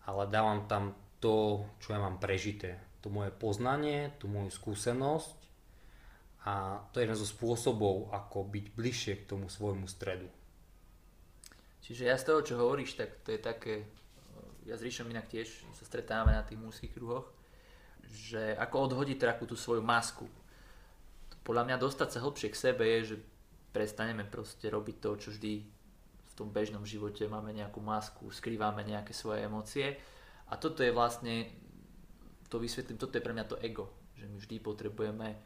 ale 0.05 0.27
dávam 0.27 0.67
tam 0.67 0.99
to, 1.23 1.65
čo 1.79 1.95
ja 1.95 2.03
mám 2.03 2.19
prežité. 2.19 2.83
To 3.07 3.09
moje 3.09 3.31
poznanie, 3.31 4.13
tú 4.19 4.27
moju 4.27 4.51
skúsenosť 4.51 5.39
a 6.45 6.83
to 6.91 6.99
je 6.99 7.05
jeden 7.07 7.17
zo 7.17 7.29
spôsobov, 7.29 8.11
ako 8.11 8.49
byť 8.49 8.67
bližšie 8.75 9.15
k 9.23 9.29
tomu 9.29 9.47
svojmu 9.47 9.87
stredu. 9.87 10.27
Čiže 11.85 12.09
ja 12.09 12.17
z 12.17 12.27
toho, 12.27 12.41
čo 12.45 12.61
hovoríš, 12.61 12.97
tak 12.97 13.23
to 13.25 13.33
je 13.33 13.41
také, 13.41 13.75
ja 14.65 14.77
s 14.77 14.85
Ríšom 14.85 15.09
inak 15.09 15.29
tiež 15.29 15.49
sa 15.77 15.85
stretávame 15.85 16.33
na 16.33 16.45
tých 16.45 16.61
mužských 16.61 16.93
kruhoch, 16.93 17.29
že 18.11 18.57
ako 18.59 18.91
odhodiť 18.91 19.23
takú 19.23 19.45
tú 19.47 19.55
svoju 19.55 19.85
masku, 19.85 20.27
podľa 21.43 21.67
mňa 21.67 21.77
dostať 21.81 22.09
sa 22.11 22.23
hlbšie 22.23 22.49
k 22.53 22.61
sebe 22.61 22.85
je, 22.85 23.15
že 23.15 23.17
prestaneme 23.71 24.27
proste 24.27 24.67
robiť 24.69 24.97
to, 24.99 25.11
čo 25.17 25.29
vždy 25.33 25.55
v 26.31 26.33
tom 26.35 26.51
bežnom 26.51 26.83
živote 26.87 27.27
máme 27.27 27.55
nejakú 27.55 27.79
masku, 27.83 28.29
skrývame 28.31 28.83
nejaké 28.87 29.15
svoje 29.15 29.47
emócie 29.47 29.99
a 30.51 30.59
toto 30.59 30.83
je 30.83 30.91
vlastne, 30.91 31.47
to 32.51 32.59
vysvetlím, 32.59 32.99
toto 32.99 33.15
je 33.17 33.25
pre 33.25 33.35
mňa 33.35 33.47
to 33.47 33.61
ego, 33.63 33.91
že 34.19 34.27
my 34.27 34.37
vždy 34.37 34.57
potrebujeme 34.59 35.39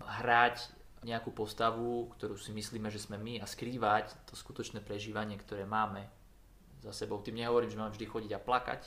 hrať 0.00 0.78
nejakú 1.06 1.30
postavu, 1.30 2.10
ktorú 2.18 2.34
si 2.34 2.50
myslíme, 2.50 2.90
že 2.90 2.98
sme 2.98 3.20
my 3.20 3.38
a 3.38 3.46
skrývať 3.46 4.14
to 4.26 4.34
skutočné 4.34 4.82
prežívanie, 4.82 5.38
ktoré 5.38 5.62
máme 5.62 6.10
za 6.82 6.90
sebou. 6.90 7.22
Tým 7.22 7.38
nehovorím, 7.38 7.70
že 7.70 7.78
mám 7.78 7.94
vždy 7.94 8.06
chodiť 8.06 8.32
a 8.34 8.42
plakať. 8.42 8.82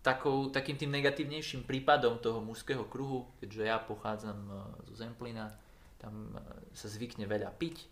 Takou, 0.00 0.48
takým 0.48 0.80
tým 0.80 0.96
negatívnejším 0.96 1.68
prípadom 1.68 2.16
toho 2.16 2.40
mužského 2.40 2.88
kruhu, 2.88 3.28
keďže 3.36 3.62
ja 3.68 3.76
pochádzam 3.76 4.38
e, 4.48 4.52
zo 4.88 4.94
Zemplina, 4.96 5.52
tam 6.00 6.32
e, 6.32 6.40
sa 6.72 6.88
zvykne 6.88 7.28
veľa 7.28 7.52
piť. 7.60 7.84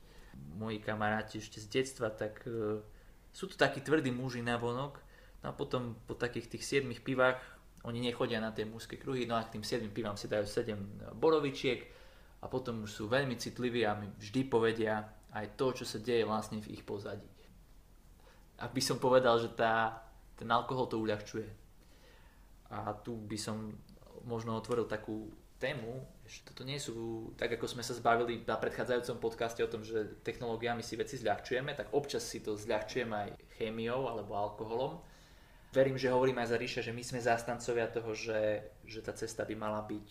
Moji 0.57 0.81
kamaráti 0.81 1.37
ešte 1.37 1.61
z 1.61 1.69
detstva, 1.69 2.09
tak 2.09 2.49
e, 2.49 2.81
sú 3.29 3.45
to 3.45 3.61
takí 3.61 3.85
tvrdí 3.85 4.09
muži 4.09 4.41
na 4.41 4.57
vonok. 4.57 4.97
No 5.45 5.53
a 5.53 5.53
potom 5.53 6.01
po 6.09 6.17
takých 6.17 6.57
tých 6.57 6.81
7 6.81 6.89
pivách 7.05 7.37
oni 7.85 8.01
nechodia 8.01 8.41
na 8.41 8.57
tie 8.57 8.65
mužské 8.65 8.97
kruhy, 8.97 9.29
no 9.29 9.37
a 9.37 9.45
k 9.45 9.61
tým 9.61 9.65
7 9.65 9.93
pivám 9.93 10.17
si 10.17 10.33
dajú 10.33 10.49
7 10.49 11.15
borovičiek 11.15 11.85
a 12.41 12.49
potom 12.49 12.89
už 12.89 12.91
sú 12.91 13.05
veľmi 13.07 13.37
citliví 13.37 13.85
a 13.85 13.95
mi 13.95 14.09
vždy 14.17 14.49
povedia 14.49 15.05
aj 15.37 15.61
to, 15.61 15.77
čo 15.77 15.85
sa 15.85 16.01
deje 16.01 16.25
vlastne 16.25 16.59
v 16.65 16.73
ich 16.73 16.83
pozadí. 16.83 17.29
Ak 18.59 18.75
by 18.75 18.83
som 18.83 18.99
povedal, 18.99 19.39
že 19.39 19.55
tá, 19.55 20.03
ten 20.35 20.51
alkohol 20.51 20.91
to 20.91 20.99
uľahčuje, 20.99 21.68
a 22.69 22.93
tu 22.93 23.17
by 23.17 23.39
som 23.41 23.73
možno 24.29 24.57
otvoril 24.57 24.85
takú 24.85 25.33
tému, 25.59 26.07
že 26.23 26.47
toto 26.47 26.63
nie 26.63 26.79
sú, 26.79 27.29
tak 27.35 27.59
ako 27.59 27.67
sme 27.67 27.83
sa 27.83 27.97
zbavili 27.97 28.47
na 28.47 28.55
predchádzajúcom 28.55 29.19
podcaste 29.19 29.61
o 29.65 29.71
tom, 29.71 29.83
že 29.83 30.23
technológiami 30.23 30.87
si 30.87 30.95
veci 30.95 31.19
zľahčujeme, 31.19 31.75
tak 31.75 31.91
občas 31.91 32.23
si 32.23 32.39
to 32.39 32.55
zľahčujeme 32.55 33.15
aj 33.15 33.31
chémiou 33.59 34.07
alebo 34.07 34.39
alkoholom. 34.39 35.03
Verím, 35.75 35.99
že 35.99 36.15
hovorím 36.15 36.39
aj 36.41 36.55
za 36.55 36.57
Ríša, 36.57 36.81
že 36.87 36.95
my 36.95 37.03
sme 37.03 37.21
zástancovia 37.21 37.91
toho, 37.91 38.15
že, 38.15 38.71
že 38.87 39.03
tá 39.03 39.13
cesta 39.13 39.43
by 39.45 39.55
mala 39.59 39.83
byť, 39.83 40.07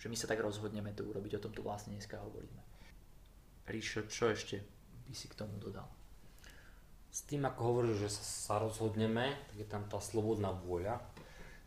že 0.00 0.08
my 0.08 0.16
sa 0.16 0.26
tak 0.26 0.40
rozhodneme 0.40 0.90
to 0.96 1.04
urobiť, 1.04 1.36
o 1.36 1.44
tom 1.44 1.52
tu 1.52 1.60
vlastne 1.60 1.94
dneska 1.94 2.16
hovoríme. 2.18 2.64
Ríšo, 3.68 4.08
čo 4.08 4.32
ešte 4.32 4.64
by 5.06 5.14
si 5.14 5.28
k 5.28 5.38
tomu 5.38 5.60
dodal? 5.60 5.86
S 7.10 7.26
tým, 7.26 7.44
ako 7.44 7.60
hovoríš, 7.60 8.08
že 8.08 8.10
sa 8.22 8.58
rozhodneme, 8.62 9.36
tak 9.52 9.56
je 9.58 9.68
tam 9.68 9.84
tá 9.86 9.98
slobodná 9.98 10.50
vôľa, 10.54 10.98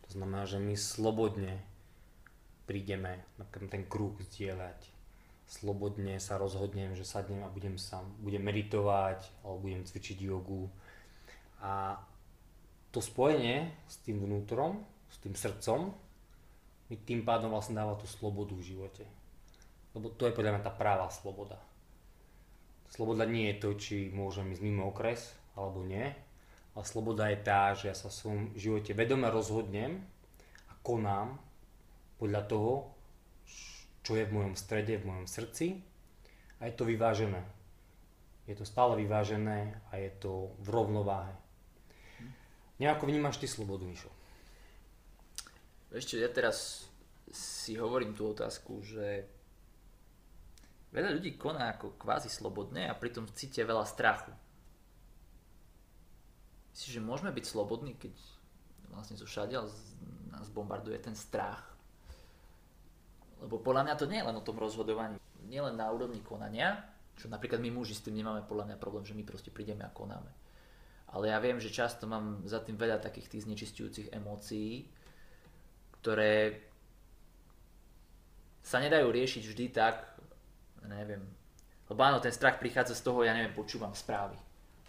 to 0.04 0.08
znamená, 0.12 0.44
že 0.44 0.60
my 0.60 0.76
slobodne 0.76 1.64
prídeme 2.68 3.24
na 3.40 3.44
ten 3.48 3.84
kruh 3.88 4.12
zdieľať. 4.20 4.92
Slobodne 5.44 6.16
sa 6.20 6.40
rozhodnem, 6.40 6.96
že 6.96 7.04
sadnem 7.04 7.44
a 7.44 7.52
budem, 7.52 7.76
sa, 7.76 8.00
budem 8.20 8.40
meditovať 8.40 9.24
alebo 9.44 9.68
budem 9.68 9.84
cvičiť 9.84 10.18
jogu. 10.24 10.72
A 11.60 12.00
to 12.92 13.04
spojenie 13.04 13.72
s 13.88 14.00
tým 14.00 14.24
vnútrom, 14.24 14.84
s 15.12 15.20
tým 15.20 15.36
srdcom, 15.36 15.92
mi 16.88 16.96
tým 17.00 17.24
pádom 17.24 17.52
vlastne 17.52 17.76
dáva 17.76 17.96
tú 17.96 18.04
slobodu 18.08 18.52
v 18.56 18.66
živote. 18.76 19.04
Lebo 19.96 20.12
to 20.12 20.28
je 20.28 20.36
podľa 20.36 20.58
mňa 20.58 20.62
tá 20.64 20.72
práva 20.72 21.08
sloboda. 21.08 21.56
Sloboda 22.92 23.24
nie 23.24 23.50
je 23.52 23.56
to, 23.60 23.68
či 23.74 23.96
môžem 24.12 24.52
ísť 24.52 24.62
mimo 24.64 24.88
okres 24.88 25.32
alebo 25.54 25.82
nie, 25.82 26.12
a 26.74 26.82
sloboda 26.82 27.30
je 27.30 27.38
tá, 27.38 27.70
že 27.78 27.90
ja 27.90 27.96
sa 27.96 28.10
v 28.10 28.18
svojom 28.18 28.44
živote 28.58 28.90
vedome 28.98 29.30
rozhodnem 29.30 30.02
a 30.70 30.74
konám 30.82 31.38
podľa 32.18 32.42
toho, 32.50 32.72
čo 34.02 34.18
je 34.18 34.26
v 34.26 34.34
mojom 34.34 34.54
strede, 34.58 34.98
v 34.98 35.08
mojom 35.08 35.26
srdci 35.30 35.78
a 36.58 36.66
je 36.66 36.74
to 36.74 36.84
vyvážené. 36.84 37.40
Je 38.44 38.52
to 38.52 38.66
stále 38.68 38.98
vyvážené 38.98 39.80
a 39.88 39.96
je 39.96 40.10
to 40.20 40.52
v 40.60 40.68
rovnováhe. 40.68 41.32
Nejako 42.76 43.06
vnímaš 43.06 43.40
ty 43.40 43.46
slobodu, 43.48 43.86
Mišo? 43.86 44.10
Ešte 45.94 46.18
ja 46.18 46.28
teraz 46.28 46.90
si 47.30 47.78
hovorím 47.78 48.18
tú 48.18 48.34
otázku, 48.34 48.82
že 48.82 49.24
veľa 50.90 51.14
ľudí 51.16 51.38
koná 51.38 51.78
ako 51.78 51.94
kvázi 51.94 52.26
slobodne 52.28 52.90
a 52.90 52.98
pritom 52.98 53.30
cítia 53.30 53.62
veľa 53.62 53.86
strachu. 53.86 54.34
Myslíš, 56.74 56.98
že 56.98 57.06
môžeme 57.06 57.30
byť 57.30 57.44
slobodní, 57.46 57.94
keď 57.94 58.10
vlastne 58.90 59.14
zo 59.14 59.30
všade 59.30 59.54
nás 60.34 60.46
bombarduje 60.50 60.98
ten 60.98 61.14
strach? 61.14 61.62
Lebo 63.38 63.62
podľa 63.62 63.86
mňa 63.86 63.94
to 63.94 64.10
nie 64.10 64.18
je 64.18 64.26
len 64.26 64.34
o 64.34 64.42
tom 64.42 64.58
rozhodovaní. 64.58 65.22
Nie 65.46 65.62
len 65.62 65.78
na 65.78 65.86
úrovni 65.94 66.18
konania, 66.18 66.82
čo 67.14 67.30
napríklad 67.30 67.62
my 67.62 67.70
muži 67.70 67.94
s 67.94 68.02
tým 68.02 68.18
nemáme 68.18 68.42
podľa 68.42 68.74
mňa 68.74 68.82
problém, 68.82 69.06
že 69.06 69.14
my 69.14 69.22
proste 69.22 69.54
prídeme 69.54 69.86
a 69.86 69.94
konáme. 69.94 70.32
ale 71.14 71.30
ja 71.30 71.38
viem, 71.38 71.62
že 71.62 71.70
často 71.70 72.10
mám 72.10 72.42
za 72.42 72.58
tým 72.58 72.74
veľa 72.74 72.98
takých 72.98 73.30
tých 73.30 73.46
znečistujúcich 73.46 74.10
emócií, 74.10 74.90
ktoré 76.02 76.58
sa 78.66 78.82
nedajú 78.82 79.14
riešiť 79.14 79.42
vždy 79.46 79.64
tak, 79.70 80.02
neviem, 80.90 81.22
lebo 81.86 82.00
áno, 82.02 82.18
ten 82.18 82.34
strach 82.34 82.58
prichádza 82.58 82.98
z 82.98 83.04
toho, 83.06 83.22
ja 83.22 83.30
neviem, 83.30 83.54
počúvam 83.54 83.94
správy. 83.94 84.34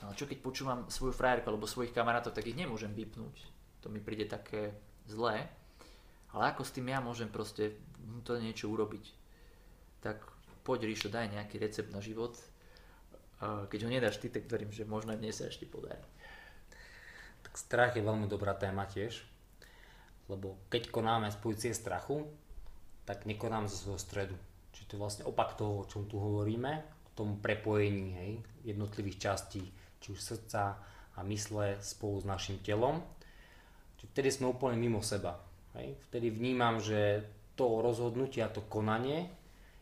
Ale 0.04 0.18
čo 0.18 0.28
keď 0.28 0.44
počúvam 0.44 0.80
svoju 0.92 1.16
frajerku 1.16 1.48
alebo 1.48 1.70
svojich 1.70 1.96
kamarátov, 1.96 2.36
tak 2.36 2.50
ich 2.50 2.58
nemôžem 2.58 2.92
vypnúť. 2.92 3.36
To 3.86 3.88
mi 3.88 4.04
príde 4.04 4.28
také 4.28 4.76
zlé. 5.08 5.48
Ale 6.36 6.52
ako 6.52 6.68
s 6.68 6.76
tým 6.76 6.92
ja 6.92 7.00
môžem 7.00 7.32
proste 7.32 7.80
to 8.28 8.36
niečo 8.36 8.68
urobiť? 8.68 9.06
Tak 10.04 10.20
poď 10.68 10.92
Ríšo, 10.92 11.08
daj 11.08 11.32
nejaký 11.32 11.62
recept 11.62 11.96
na 11.96 12.04
život. 12.04 12.36
Keď 13.40 13.80
ho 13.86 13.90
nedáš 13.90 14.20
ty, 14.20 14.28
tak 14.28 14.52
verím, 14.52 14.74
že 14.74 14.84
možno 14.84 15.16
dnes 15.16 15.40
sa 15.40 15.48
ešte 15.48 15.64
podarí. 15.64 16.04
Tak 17.48 17.56
strach 17.56 17.94
je 17.96 18.04
veľmi 18.04 18.28
dobrá 18.28 18.52
téma 18.58 18.84
tiež. 18.84 19.24
Lebo 20.28 20.58
keď 20.74 20.90
konáme 20.90 21.30
z 21.30 21.38
pozície 21.40 21.72
strachu, 21.72 22.26
tak 23.06 23.30
nekonáme 23.30 23.70
zo 23.70 23.78
svojho 23.78 24.02
stredu. 24.02 24.36
Čiže 24.74 24.86
to 24.90 24.94
je 24.98 25.02
vlastne 25.06 25.24
opak 25.30 25.54
toho, 25.56 25.86
o 25.86 25.88
čom 25.88 26.10
tu 26.10 26.18
hovoríme, 26.18 26.84
o 26.84 27.12
tom 27.14 27.38
prepojení 27.40 28.08
hej, 28.18 28.32
jednotlivých 28.66 29.22
častí, 29.22 29.62
či 30.00 30.16
už 30.16 30.20
srdca 30.20 30.80
a 31.16 31.20
mysle 31.24 31.80
spolu 31.80 32.22
s 32.22 32.26
našim 32.26 32.60
telom. 32.60 33.04
Čiže 34.00 34.12
vtedy 34.12 34.30
sme 34.32 34.52
úplne 34.52 34.76
mimo 34.76 35.00
seba. 35.00 35.40
Hej. 35.76 35.96
Vtedy 36.10 36.32
vnímam, 36.32 36.80
že 36.80 37.24
to 37.56 37.80
rozhodnutie 37.80 38.44
a 38.44 38.52
to 38.52 38.64
konanie 38.68 39.32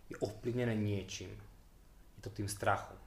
je 0.09 0.15
ovplyvnené 0.21 0.77
niečím. 0.77 1.33
Je 2.17 2.19
to 2.21 2.29
tým 2.29 2.49
strachom. 2.49 2.97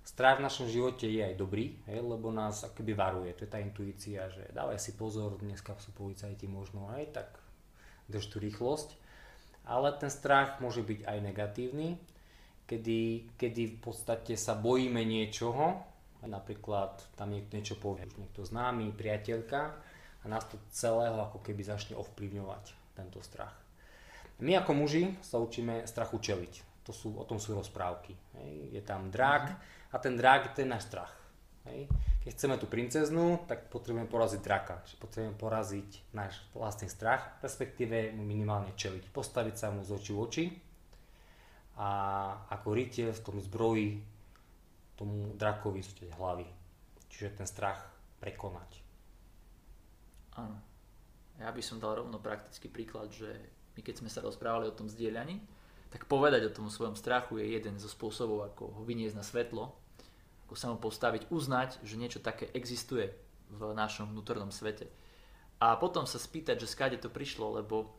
Strach 0.00 0.40
v 0.42 0.46
našom 0.48 0.66
živote 0.66 1.06
je 1.06 1.22
aj 1.22 1.38
dobrý, 1.38 1.76
hej, 1.86 2.02
lebo 2.02 2.34
nás 2.34 2.66
akoby 2.66 2.98
varuje. 2.98 3.30
To 3.36 3.44
je 3.46 3.52
tá 3.52 3.62
intuícia, 3.62 4.26
že 4.32 4.48
dávaj 4.50 4.80
si 4.80 4.96
pozor, 4.98 5.38
dneska 5.38 5.76
sú 5.78 5.94
policajti 5.94 6.50
možno 6.50 6.90
aj 6.90 7.14
tak 7.14 7.28
drž 8.10 8.26
tú 8.26 8.36
rýchlosť 8.42 9.00
ale 9.70 9.94
ten 9.94 10.10
strach 10.10 10.58
môže 10.58 10.82
byť 10.82 11.06
aj 11.06 11.18
negatívny, 11.22 11.88
kedy, 12.64 13.30
kedy 13.38 13.62
v 13.70 13.78
podstate 13.78 14.34
sa 14.34 14.58
bojíme 14.58 15.02
niečoho, 15.06 15.78
napríklad 16.28 17.00
tam 17.16 17.32
niekto 17.32 17.56
niečo 17.56 17.76
povie, 17.80 18.04
už 18.04 18.20
niekto 18.20 18.44
známy, 18.44 18.92
priateľka 18.92 19.60
a 20.20 20.24
nás 20.28 20.44
to 20.48 20.60
celého 20.68 21.16
ako 21.16 21.40
keby 21.40 21.64
začne 21.64 21.96
ovplyvňovať 21.96 22.64
tento 22.92 23.20
strach. 23.24 23.56
My 24.40 24.56
ako 24.56 24.72
muži 24.72 25.16
sa 25.20 25.36
učíme 25.40 25.84
strachu 25.84 26.16
čeliť. 26.20 26.84
To 26.88 26.92
sú, 26.96 27.12
o 27.16 27.24
tom 27.28 27.36
sú 27.36 27.52
rozprávky. 27.52 28.16
Hej. 28.40 28.52
Je 28.72 28.82
tam 28.84 29.12
drak 29.12 29.52
a 29.92 29.96
ten 30.00 30.16
drak 30.16 30.56
to 30.56 30.64
je 30.64 30.68
náš 30.68 30.88
strach. 30.88 31.12
Hej. 31.68 31.92
Keď 32.24 32.30
chceme 32.36 32.56
tú 32.56 32.64
princeznú, 32.68 33.44
tak 33.44 33.68
potrebujeme 33.68 34.08
poraziť 34.08 34.40
draka. 34.40 34.80
Čiže 34.88 34.96
potrebujeme 35.00 35.36
poraziť 35.36 35.88
náš 36.16 36.40
vlastný 36.56 36.88
strach, 36.88 37.36
respektíve 37.44 38.16
minimálne 38.16 38.72
čeliť. 38.76 39.12
Postaviť 39.12 39.54
sa 39.56 39.68
mu 39.72 39.84
z 39.84 39.92
očí 39.92 40.12
v 40.12 40.20
oči 40.20 40.44
a 41.80 41.90
ako 42.52 42.68
rytier 42.76 43.12
v 43.12 43.24
tom 43.24 43.36
zbroji 43.40 44.00
tomu 45.00 45.32
drakovi 45.40 45.80
zúteť 45.80 46.12
hlavy. 46.20 46.44
Čiže 47.08 47.40
ten 47.40 47.48
strach 47.48 47.80
prekonať. 48.20 48.70
Áno. 50.36 50.60
Ja 51.40 51.48
by 51.48 51.62
som 51.64 51.80
dal 51.80 51.96
rovno 51.96 52.20
praktický 52.20 52.68
príklad, 52.68 53.08
že 53.08 53.32
my 53.72 53.80
keď 53.80 54.04
sme 54.04 54.12
sa 54.12 54.20
rozprávali 54.20 54.68
o 54.68 54.76
tom 54.76 54.92
zdieľaní, 54.92 55.40
tak 55.88 56.04
povedať 56.04 56.52
o 56.52 56.54
tom 56.54 56.68
svojom 56.68 56.94
strachu 56.94 57.40
je 57.40 57.56
jeden 57.56 57.80
zo 57.80 57.88
spôsobov, 57.88 58.52
ako 58.52 58.76
ho 58.76 58.82
vyniesť 58.84 59.16
na 59.16 59.24
svetlo 59.24 59.72
ako 60.50 60.58
sa 60.58 60.74
mu 60.74 60.82
postaviť, 60.82 61.30
uznať, 61.30 61.78
že 61.86 61.94
niečo 61.94 62.18
také 62.18 62.50
existuje 62.58 63.14
v 63.54 63.70
našom 63.70 64.10
vnútornom 64.10 64.50
svete. 64.50 64.90
A 65.62 65.78
potom 65.78 66.10
sa 66.10 66.18
spýtať, 66.18 66.58
že 66.58 66.66
skáde 66.66 66.98
to 66.98 67.06
prišlo, 67.06 67.62
lebo 67.62 67.94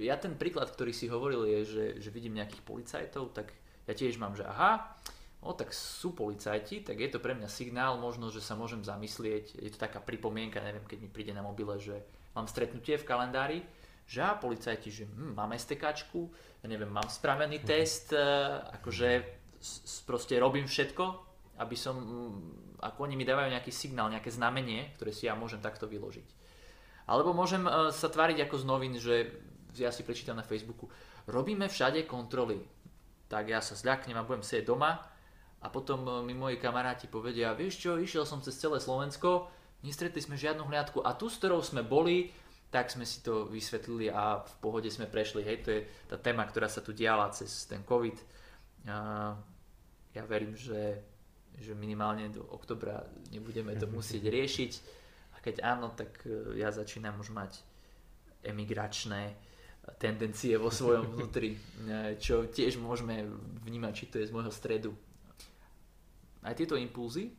ja 0.00 0.16
ten 0.16 0.32
príklad, 0.40 0.72
ktorý 0.72 0.96
si 0.96 1.12
hovoril 1.12 1.44
je, 1.44 1.60
že, 1.68 1.84
že 2.00 2.08
vidím 2.08 2.40
nejakých 2.40 2.64
policajtov, 2.64 3.36
tak 3.36 3.52
ja 3.84 3.92
tiež 3.92 4.16
mám, 4.16 4.32
že 4.32 4.48
aha, 4.48 4.96
o 5.42 5.50
tak 5.52 5.74
sú 5.74 6.14
policajti, 6.14 6.86
tak 6.86 7.02
je 7.02 7.10
to 7.10 7.18
pre 7.18 7.34
mňa 7.34 7.50
signál 7.50 7.98
možno, 7.98 8.30
že 8.30 8.38
sa 8.38 8.54
môžem 8.54 8.86
zamyslieť, 8.86 9.58
je 9.58 9.70
to 9.74 9.78
taká 9.78 9.98
pripomienka, 9.98 10.62
neviem, 10.62 10.86
keď 10.86 10.98
mi 11.02 11.10
príde 11.10 11.34
na 11.34 11.42
mobile, 11.42 11.74
že 11.82 11.98
mám 12.38 12.46
stretnutie 12.46 12.94
v 12.94 13.06
kalendári, 13.06 13.58
že 14.06 14.22
a 14.22 14.38
policajti, 14.38 14.88
že 14.94 15.04
hm, 15.10 15.34
mám 15.34 15.50
STKčku, 15.50 16.20
ja 16.62 16.66
neviem, 16.70 16.90
mám 16.90 17.10
spravený 17.10 17.58
mhm. 17.62 17.66
test, 17.66 18.14
eh, 18.14 18.22
akože 18.78 19.42
proste 20.06 20.38
robím 20.38 20.66
všetko, 20.66 21.32
aby 21.62 21.76
som, 21.78 21.94
mm, 21.94 22.82
ako 22.82 22.98
oni 23.06 23.14
mi 23.14 23.22
dávajú 23.22 23.54
nejaký 23.54 23.70
signál, 23.70 24.10
nejaké 24.10 24.32
znamenie, 24.32 24.94
ktoré 24.98 25.14
si 25.14 25.30
ja 25.30 25.38
môžem 25.38 25.62
takto 25.62 25.86
vyložiť. 25.86 26.26
Alebo 27.06 27.30
môžem 27.30 27.62
e, 27.66 27.94
sa 27.94 28.08
tváriť 28.10 28.46
ako 28.46 28.56
z 28.58 28.64
novín, 28.66 28.94
že 28.98 29.30
ja 29.78 29.94
si 29.94 30.02
prečítam 30.02 30.34
na 30.34 30.46
Facebooku, 30.46 30.90
robíme 31.30 31.70
všade 31.70 32.02
kontroly. 32.10 32.58
Tak 33.30 33.48
ja 33.48 33.62
sa 33.62 33.78
zľaknem 33.78 34.18
a 34.18 34.26
budem 34.26 34.42
sedieť 34.42 34.66
doma 34.66 35.11
a 35.62 35.66
potom 35.70 36.02
e, 36.04 36.10
mi 36.26 36.34
moji 36.34 36.58
kamaráti 36.58 37.06
povedia, 37.06 37.54
vieš 37.54 37.78
čo, 37.78 37.96
išiel 37.96 38.26
som 38.26 38.42
cez 38.42 38.58
celé 38.58 38.82
Slovensko, 38.82 39.48
nestretli 39.86 40.18
sme 40.18 40.34
žiadnu 40.34 40.66
hliadku 40.66 41.00
a 41.06 41.14
tu, 41.14 41.30
s 41.30 41.38
ktorou 41.38 41.62
sme 41.62 41.86
boli, 41.86 42.34
tak 42.68 42.90
sme 42.90 43.06
si 43.06 43.22
to 43.22 43.46
vysvetlili 43.46 44.08
a 44.08 44.40
v 44.42 44.54
pohode 44.64 44.88
sme 44.88 45.04
prešli. 45.04 45.44
Hej, 45.44 45.58
to 45.60 45.70
je 45.76 45.80
tá 46.08 46.16
téma, 46.16 46.48
ktorá 46.48 46.72
sa 46.72 46.80
tu 46.80 46.96
diala 46.96 47.28
cez 47.28 47.68
ten 47.68 47.84
COVID. 47.84 48.16
Ja 50.16 50.24
verím, 50.24 50.56
že 50.56 51.04
že 51.60 51.76
minimálne 51.76 52.32
do 52.32 52.46
oktobra 52.48 53.04
nebudeme 53.28 53.76
to 53.76 53.90
musieť 53.96 54.26
riešiť. 54.30 54.72
A 55.36 55.42
keď 55.42 55.62
áno, 55.66 55.92
tak 55.92 56.22
e, 56.24 56.56
ja 56.56 56.72
začínam 56.72 57.18
už 57.20 57.34
mať 57.34 57.60
emigračné 58.46 59.36
tendencie 59.98 60.54
vo 60.56 60.70
svojom 60.70 61.10
vnútri, 61.18 61.58
e, 61.58 61.58
čo 62.16 62.48
tiež 62.48 62.78
môžeme 62.78 63.26
vnímať, 63.66 63.92
či 63.92 64.04
to 64.08 64.16
je 64.22 64.28
z 64.30 64.34
môjho 64.34 64.52
stredu. 64.54 64.90
Aj 66.42 66.54
tieto 66.58 66.74
impulzy, 66.74 67.30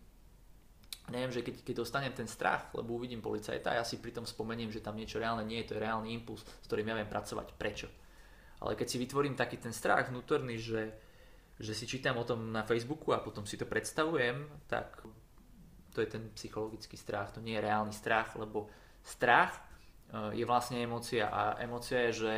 neviem, 1.11 1.31
že 1.31 1.43
keď, 1.43 1.67
keď 1.67 1.75
dostanem 1.83 2.15
ten 2.15 2.27
strach, 2.27 2.71
lebo 2.71 2.95
uvidím 2.95 3.19
policajta, 3.19 3.75
ja 3.75 3.83
si 3.83 3.99
pritom 3.99 4.23
spomeniem, 4.23 4.71
že 4.71 4.79
tam 4.79 4.95
niečo 4.95 5.19
reálne 5.19 5.43
nie 5.43 5.59
je, 5.63 5.71
to 5.71 5.75
je 5.75 5.83
reálny 5.83 6.15
impuls, 6.15 6.43
s 6.43 6.65
ktorým 6.71 6.87
ja 6.87 6.95
viem 6.95 7.11
pracovať. 7.11 7.47
Prečo? 7.59 7.87
Ale 8.63 8.79
keď 8.79 8.87
si 8.87 8.97
vytvorím 8.97 9.35
taký 9.35 9.59
ten 9.59 9.75
strach 9.75 10.07
vnútorný, 10.07 10.55
že 10.55 10.95
že 11.59 11.73
si 11.77 11.85
čítam 11.85 12.17
o 12.17 12.25
tom 12.25 12.49
na 12.49 12.65
Facebooku 12.65 13.13
a 13.13 13.21
potom 13.21 13.45
si 13.45 13.59
to 13.59 13.69
predstavujem, 13.69 14.49
tak 14.65 15.05
to 15.93 16.01
je 16.01 16.09
ten 16.09 16.33
psychologický 16.33 16.97
strach, 16.97 17.29
to 17.29 17.43
nie 17.43 17.53
je 17.53 17.65
reálny 17.69 17.93
strach, 17.93 18.33
lebo 18.33 18.67
strach 19.05 19.53
eh, 20.09 20.41
je 20.41 20.45
vlastne 20.49 20.81
emócia 20.81 21.29
a 21.29 21.61
emócia 21.61 22.09
je, 22.09 22.25
že 22.25 22.33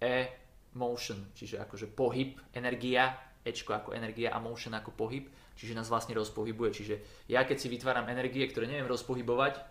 e-motion, 0.00 1.32
čiže 1.32 1.56
akože 1.64 1.88
pohyb, 1.96 2.36
energia, 2.52 3.16
ečko 3.40 3.72
ako 3.72 3.96
energia 3.96 4.36
a 4.36 4.38
motion 4.40 4.76
ako 4.76 4.92
pohyb, 4.92 5.32
čiže 5.60 5.76
nás 5.76 5.92
vlastne 5.92 6.16
rozpohybuje. 6.16 6.70
Čiže 6.72 6.94
ja 7.28 7.44
keď 7.44 7.56
si 7.60 7.68
vytváram 7.68 8.08
energie, 8.08 8.48
ktoré 8.48 8.64
neviem 8.64 8.88
rozpohybovať 8.88 9.60
e, 9.60 9.62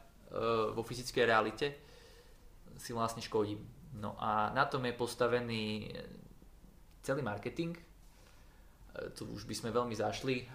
vo 0.78 0.86
fyzickej 0.86 1.26
realite, 1.26 1.68
si 2.78 2.94
vlastne 2.94 3.26
škodím. 3.26 3.66
No 3.98 4.14
a 4.22 4.54
na 4.54 4.70
tom 4.70 4.86
je 4.86 4.94
postavený 4.94 5.90
celý 7.02 7.26
marketing, 7.26 7.74
tu 9.18 9.26
už 9.34 9.50
by 9.50 9.56
sme 9.56 9.70
veľmi 9.74 9.96
zašli, 9.96 10.46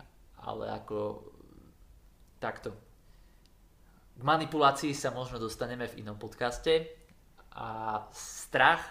ale 0.44 0.70
ako 0.70 1.24
takto. 2.38 2.70
K 4.14 4.22
manipulácii 4.22 4.94
sa 4.94 5.10
možno 5.10 5.42
dostaneme 5.42 5.90
v 5.90 6.06
inom 6.06 6.14
podcaste 6.20 6.86
a 7.58 7.98
strach, 8.14 8.82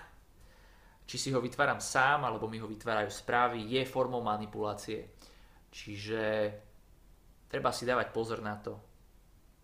či 1.03 1.15
si 1.19 1.29
ho 1.31 1.39
vytváram 1.39 1.79
sám, 1.79 2.27
alebo 2.27 2.47
mi 2.47 2.59
ho 2.59 2.67
vytvárajú 2.67 3.11
správy, 3.11 3.63
je 3.67 3.83
formou 3.87 4.23
manipulácie. 4.23 5.15
Čiže 5.73 6.53
treba 7.49 7.73
si 7.73 7.89
dávať 7.89 8.13
pozor 8.13 8.45
na 8.45 8.53
to, 8.61 8.77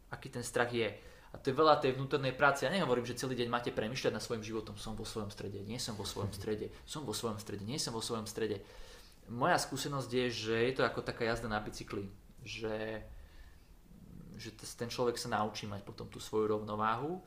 aký 0.09 0.33
ten 0.33 0.41
strach 0.41 0.73
je. 0.73 0.89
A 1.29 1.37
to 1.37 1.53
je 1.53 1.59
veľa 1.61 1.77
tej 1.77 1.93
vnútornej 1.93 2.33
práce. 2.33 2.65
Ja 2.65 2.73
nehovorím, 2.73 3.05
že 3.05 3.13
celý 3.13 3.37
deň 3.37 3.53
máte 3.53 3.69
premyšľať 3.69 4.17
nad 4.17 4.25
svojim 4.25 4.41
životom. 4.41 4.73
Som 4.81 4.97
vo 4.97 5.05
svojom 5.05 5.29
strede, 5.29 5.61
nie 5.61 5.77
som 5.77 5.93
vo 5.93 6.01
svojom 6.01 6.33
strede, 6.33 6.73
som 6.89 7.05
vo 7.05 7.13
svojom 7.13 7.37
strede, 7.37 7.61
nie 7.61 7.77
som 7.77 7.93
vo 7.93 8.01
svojom 8.01 8.25
strede 8.25 8.65
moja 9.29 9.57
skúsenosť 9.61 10.09
je, 10.09 10.25
že 10.29 10.55
je 10.57 10.73
to 10.73 10.83
ako 10.83 11.05
taká 11.05 11.29
jazda 11.29 11.47
na 11.47 11.61
bicykli, 11.61 12.09
že, 12.41 13.05
že 14.35 14.49
ten 14.75 14.89
človek 14.89 15.15
sa 15.21 15.29
naučí 15.29 15.69
mať 15.69 15.85
potom 15.85 16.09
tú 16.09 16.17
svoju 16.17 16.57
rovnováhu 16.57 17.21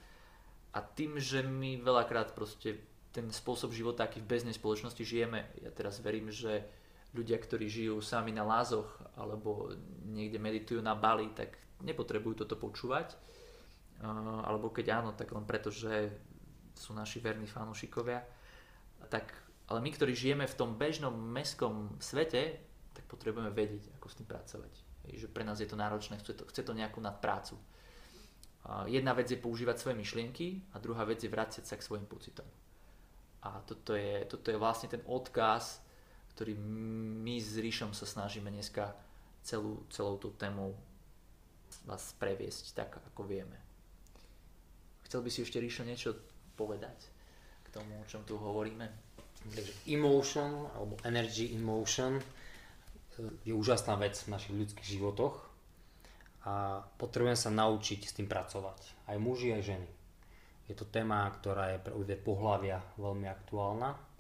a 0.75 0.83
tým, 0.83 1.23
že 1.23 1.47
my 1.47 1.79
veľakrát 1.79 2.35
proste 2.35 2.83
ten 3.15 3.31
spôsob 3.31 3.71
života, 3.71 4.05
aký 4.09 4.19
v 4.19 4.31
bežnej 4.35 4.57
spoločnosti 4.57 5.05
žijeme, 5.05 5.47
ja 5.63 5.71
teraz 5.71 6.03
verím, 6.03 6.33
že 6.33 6.67
ľudia, 7.13 7.37
ktorí 7.37 7.69
žijú 7.69 8.01
sami 8.01 8.33
na 8.33 8.45
lázoch 8.45 8.89
alebo 9.17 9.73
niekde 10.09 10.41
meditujú 10.41 10.81
na 10.81 10.97
Bali, 10.97 11.29
tak 11.37 11.61
nepotrebujú 11.85 12.45
toto 12.45 12.57
počúvať. 12.57 13.15
Alebo 14.49 14.73
keď 14.73 15.05
áno, 15.05 15.11
tak 15.15 15.31
len 15.31 15.45
preto, 15.47 15.69
že 15.69 16.11
sú 16.75 16.97
naši 16.97 17.21
verní 17.21 17.45
fanúšikovia. 17.47 18.25
Tak 19.13 19.29
ale 19.69 19.79
my, 19.79 19.91
ktorí 19.95 20.13
žijeme 20.17 20.45
v 20.49 20.59
tom 20.59 20.75
bežnom 20.75 21.13
mestskom 21.13 21.97
svete, 22.03 22.61
tak 22.93 23.05
potrebujeme 23.09 23.53
vedieť, 23.55 23.95
ako 23.97 24.07
s 24.09 24.19
tým 24.21 24.29
pracovať. 24.29 24.73
že 25.17 25.29
pre 25.29 25.45
nás 25.45 25.61
je 25.61 25.69
to 25.69 25.81
náročné, 25.81 26.19
chce 26.21 26.33
to, 26.37 26.45
chce 26.49 26.63
to 26.65 26.73
nejakú 26.77 27.01
nadprácu. 27.01 27.57
Jedna 28.87 29.11
vec 29.13 29.27
je 29.27 29.41
používať 29.43 29.83
svoje 29.83 29.97
myšlienky 29.99 30.63
a 30.71 30.79
druhá 30.79 31.03
vec 31.03 31.19
je 31.19 31.31
vrácať 31.31 31.65
sa 31.67 31.75
k 31.75 31.83
svojim 31.83 32.07
pocitom. 32.07 32.47
A 33.43 33.59
toto 33.67 33.99
je, 33.99 34.23
toto 34.31 34.55
je 34.55 34.61
vlastne 34.61 34.87
ten 34.87 35.03
odkaz, 35.03 35.83
ktorý 36.35 36.57
my 37.23 37.37
s 37.39 37.61
Ríšom 37.61 37.93
sa 37.93 38.09
snažíme 38.09 38.49
dneska 38.49 38.97
celú, 39.45 39.85
celou 39.93 40.17
tú 40.17 40.33
tému 40.35 40.73
vás 41.85 42.15
previesť 42.17 42.77
tak, 42.77 42.91
ako 43.13 43.27
vieme. 43.27 43.57
Chcel 45.09 45.21
by 45.25 45.31
si 45.33 45.45
ešte 45.45 45.61
Ríšo 45.61 45.85
niečo 45.85 46.17
povedať 46.57 46.97
k 47.65 47.69
tomu, 47.73 48.01
o 48.01 48.09
čom 48.09 48.25
tu 48.25 48.37
hovoríme? 48.41 48.89
Takže 49.43 49.91
emotion, 49.91 50.71
alebo 50.73 50.95
energy 51.03 51.51
in 51.53 51.61
motion 51.67 52.17
je 53.45 53.53
úžasná 53.53 53.99
vec 54.01 54.17
v 54.25 54.33
našich 54.33 54.55
ľudských 54.55 54.89
životoch 54.97 55.37
a 56.49 56.81
potrebujem 56.97 57.39
sa 57.39 57.51
naučiť 57.53 58.01
s 58.07 58.17
tým 58.17 58.27
pracovať. 58.27 59.11
Aj 59.11 59.19
muži, 59.19 59.53
aj 59.53 59.63
ženy. 59.63 59.91
Je 60.71 60.75
to 60.79 60.89
téma, 60.89 61.29
ktorá 61.29 61.75
je 61.75 61.83
pre 61.83 61.93
obidve 61.93 62.23
pohľavia 62.23 62.81
veľmi 62.97 63.27
aktuálna. 63.29 64.12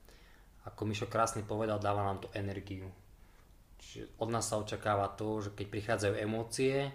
Ako 0.62 0.86
Mišo 0.86 1.10
krásne 1.10 1.42
povedal, 1.42 1.82
dáva 1.82 2.06
nám 2.06 2.22
to 2.22 2.28
energiu. 2.38 2.86
Čiže 3.82 4.14
od 4.22 4.30
nás 4.30 4.46
sa 4.46 4.62
očakáva 4.62 5.10
to, 5.18 5.42
že 5.42 5.50
keď 5.58 5.66
prichádzajú 5.66 6.14
emócie, 6.22 6.94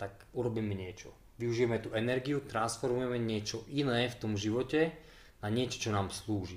tak 0.00 0.16
urobíme 0.32 0.72
niečo. 0.72 1.12
Využijeme 1.36 1.76
tú 1.84 1.92
energiu, 1.92 2.40
transformujeme 2.40 3.20
niečo 3.20 3.68
iné 3.68 4.08
v 4.08 4.16
tom 4.16 4.32
živote 4.40 4.96
na 5.44 5.52
niečo, 5.52 5.76
čo 5.76 5.90
nám 5.92 6.08
slúži. 6.08 6.56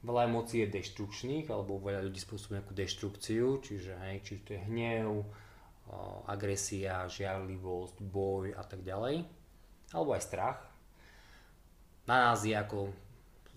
Veľa 0.00 0.32
emócií 0.32 0.64
je 0.64 0.80
deštrukčných, 0.80 1.52
alebo 1.52 1.76
veľa 1.76 2.08
ľudí 2.08 2.16
spôsobuje 2.16 2.64
nejakú 2.64 2.72
deštrukciu, 2.72 3.60
čiže 3.60 3.92
hej, 4.08 4.24
či 4.24 4.40
to 4.40 4.56
je 4.56 4.64
hnev, 4.64 5.28
agresia, 6.24 7.04
žiarlivosť, 7.04 8.00
boj 8.00 8.56
a 8.56 8.64
tak 8.64 8.80
ďalej. 8.80 9.28
Alebo 9.92 10.16
aj 10.16 10.24
strach. 10.24 10.58
Na 12.08 12.32
nás 12.32 12.40
je 12.40 12.56
ako 12.56 12.88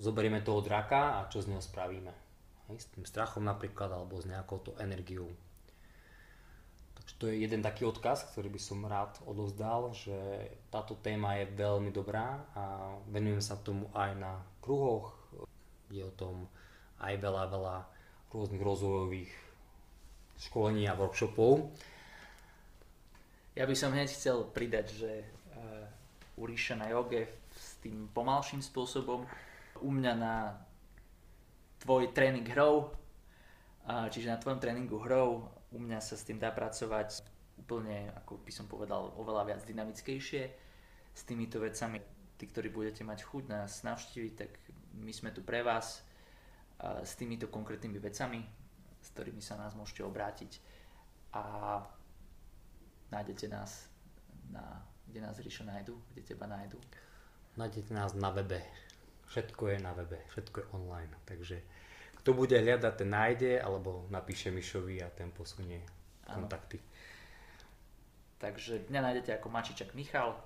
zoberieme 0.04 0.44
toho 0.44 0.60
draka 0.60 1.24
a 1.24 1.32
čo 1.32 1.40
z 1.40 1.56
neho 1.56 1.64
spravíme. 1.64 2.12
Hej, 2.68 2.84
s 2.84 2.88
tým 2.92 3.08
strachom 3.08 3.48
napríklad 3.48 3.88
alebo 3.88 4.20
s 4.20 4.28
nejakou 4.28 4.60
to 4.60 4.76
energiou. 4.84 5.32
Takže 7.00 7.14
to 7.20 7.26
je 7.32 7.36
jeden 7.44 7.64
taký 7.64 7.88
odkaz, 7.88 8.28
ktorý 8.32 8.52
by 8.52 8.62
som 8.64 8.84
rád 8.84 9.16
odozdal, 9.28 9.96
že 9.96 10.16
táto 10.72 11.00
téma 11.00 11.40
je 11.40 11.52
veľmi 11.56 11.92
dobrá 11.92 12.44
a 12.56 12.96
venujem 13.12 13.44
sa 13.44 13.60
tomu 13.60 13.88
aj 13.96 14.12
na 14.20 14.40
kruhoch. 14.64 15.16
Je 15.92 16.04
o 16.04 16.14
tom 16.16 16.48
aj 17.00 17.20
veľa, 17.20 17.44
veľa 17.52 17.76
rôznych 18.32 18.64
rozvojových 18.64 19.32
školení 20.40 20.88
a 20.88 20.96
workshopov. 20.96 21.72
Ja 23.54 23.70
by 23.70 23.76
som 23.78 23.94
hneď 23.94 24.10
chcel 24.10 24.50
pridať, 24.50 24.96
že 24.98 25.12
uh, 25.54 25.86
u 26.40 26.50
Ríša 26.50 26.74
na 26.80 26.90
joge 26.90 27.30
s 27.54 27.78
tým 27.86 28.10
pomalším 28.16 28.66
spôsobom, 28.66 29.28
u 29.82 29.90
mňa 29.90 30.14
na 30.14 30.36
tvoj 31.80 32.12
tréning 32.14 32.46
hrou, 32.54 32.94
čiže 34.12 34.32
na 34.32 34.38
tvojom 34.38 34.60
tréningu 34.62 35.00
hrou, 35.02 35.50
u 35.74 35.80
mňa 35.82 36.00
sa 36.00 36.14
s 36.14 36.24
tým 36.24 36.38
dá 36.38 36.54
pracovať 36.54 37.26
úplne, 37.60 38.12
ako 38.24 38.42
by 38.44 38.52
som 38.54 38.66
povedal, 38.70 39.14
oveľa 39.18 39.54
viac 39.54 39.62
dynamickejšie 39.66 40.44
s 41.14 41.22
týmito 41.26 41.60
vecami. 41.60 42.02
Tí, 42.34 42.50
ktorí 42.50 42.74
budete 42.74 43.06
mať 43.06 43.24
chuť 43.24 43.44
nás 43.50 43.86
navštíviť, 43.86 44.34
tak 44.36 44.52
my 45.00 45.14
sme 45.14 45.30
tu 45.32 45.46
pre 45.46 45.62
vás 45.62 46.02
s 46.82 47.14
týmito 47.16 47.48
konkrétnymi 47.48 48.00
vecami, 48.02 48.42
s 49.00 49.08
ktorými 49.14 49.40
sa 49.40 49.56
nás 49.56 49.78
môžete 49.78 50.04
obrátiť. 50.04 50.52
A 51.34 51.80
nájdete 53.14 53.48
nás 53.48 53.88
na, 54.50 54.82
kde 55.08 55.20
nás 55.22 55.38
Ríšo 55.40 55.64
nájdu, 55.64 55.98
kde 56.12 56.22
teba 56.22 56.46
nájdu? 56.50 56.82
Nájdete 57.58 57.94
nás 57.94 58.18
na 58.18 58.34
webe. 58.34 58.62
Všetko 59.34 59.74
je 59.74 59.78
na 59.82 59.98
webe, 59.98 60.22
všetko 60.30 60.58
je 60.62 60.68
online. 60.78 61.10
Takže 61.26 61.58
kto 62.22 62.38
bude 62.38 62.54
hľadať, 62.54 62.94
ten 62.94 63.10
nájde, 63.10 63.58
alebo 63.58 64.06
napíše 64.14 64.54
Mišovi 64.54 65.02
a 65.02 65.10
ten 65.10 65.34
posunie 65.34 65.82
kontakty. 66.22 66.78
Ano. 66.78 66.88
Takže 68.38 68.86
mňa 68.94 69.02
nájdete 69.02 69.34
ako 69.34 69.50
Mačičak 69.50 69.98
Michal. 69.98 70.38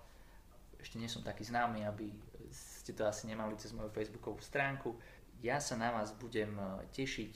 Ešte 0.80 0.96
nie 0.96 1.12
som 1.12 1.20
taký 1.20 1.44
známy, 1.44 1.84
aby 1.84 2.16
ste 2.54 2.96
to 2.96 3.04
asi 3.04 3.28
nemali 3.28 3.60
cez 3.60 3.76
moju 3.76 3.92
facebookovú 3.92 4.40
stránku. 4.40 4.96
Ja 5.44 5.60
sa 5.60 5.76
na 5.76 5.92
vás 5.92 6.16
budem 6.16 6.56
e, 6.56 6.88
tešiť 6.96 7.34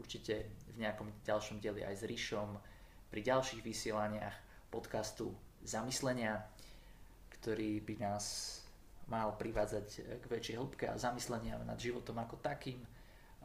určite 0.00 0.48
v 0.72 0.76
nejakom 0.80 1.12
ďalšom 1.28 1.60
dieli 1.60 1.84
aj 1.84 2.00
s 2.00 2.08
Ríšom, 2.08 2.56
pri 3.12 3.20
ďalších 3.20 3.60
vysielaniach 3.60 4.36
podcastu 4.72 5.36
Zamyslenia, 5.64 6.44
ktorý 7.36 7.80
by 7.84 7.94
nás 8.00 8.24
mal 9.08 9.34
privádzať 9.36 10.20
k 10.20 10.24
väčšej 10.24 10.56
hĺbke 10.60 10.84
a 10.88 11.00
zamyslenia 11.00 11.56
nad 11.64 11.80
životom 11.80 12.16
ako 12.20 12.40
takým. 12.44 12.84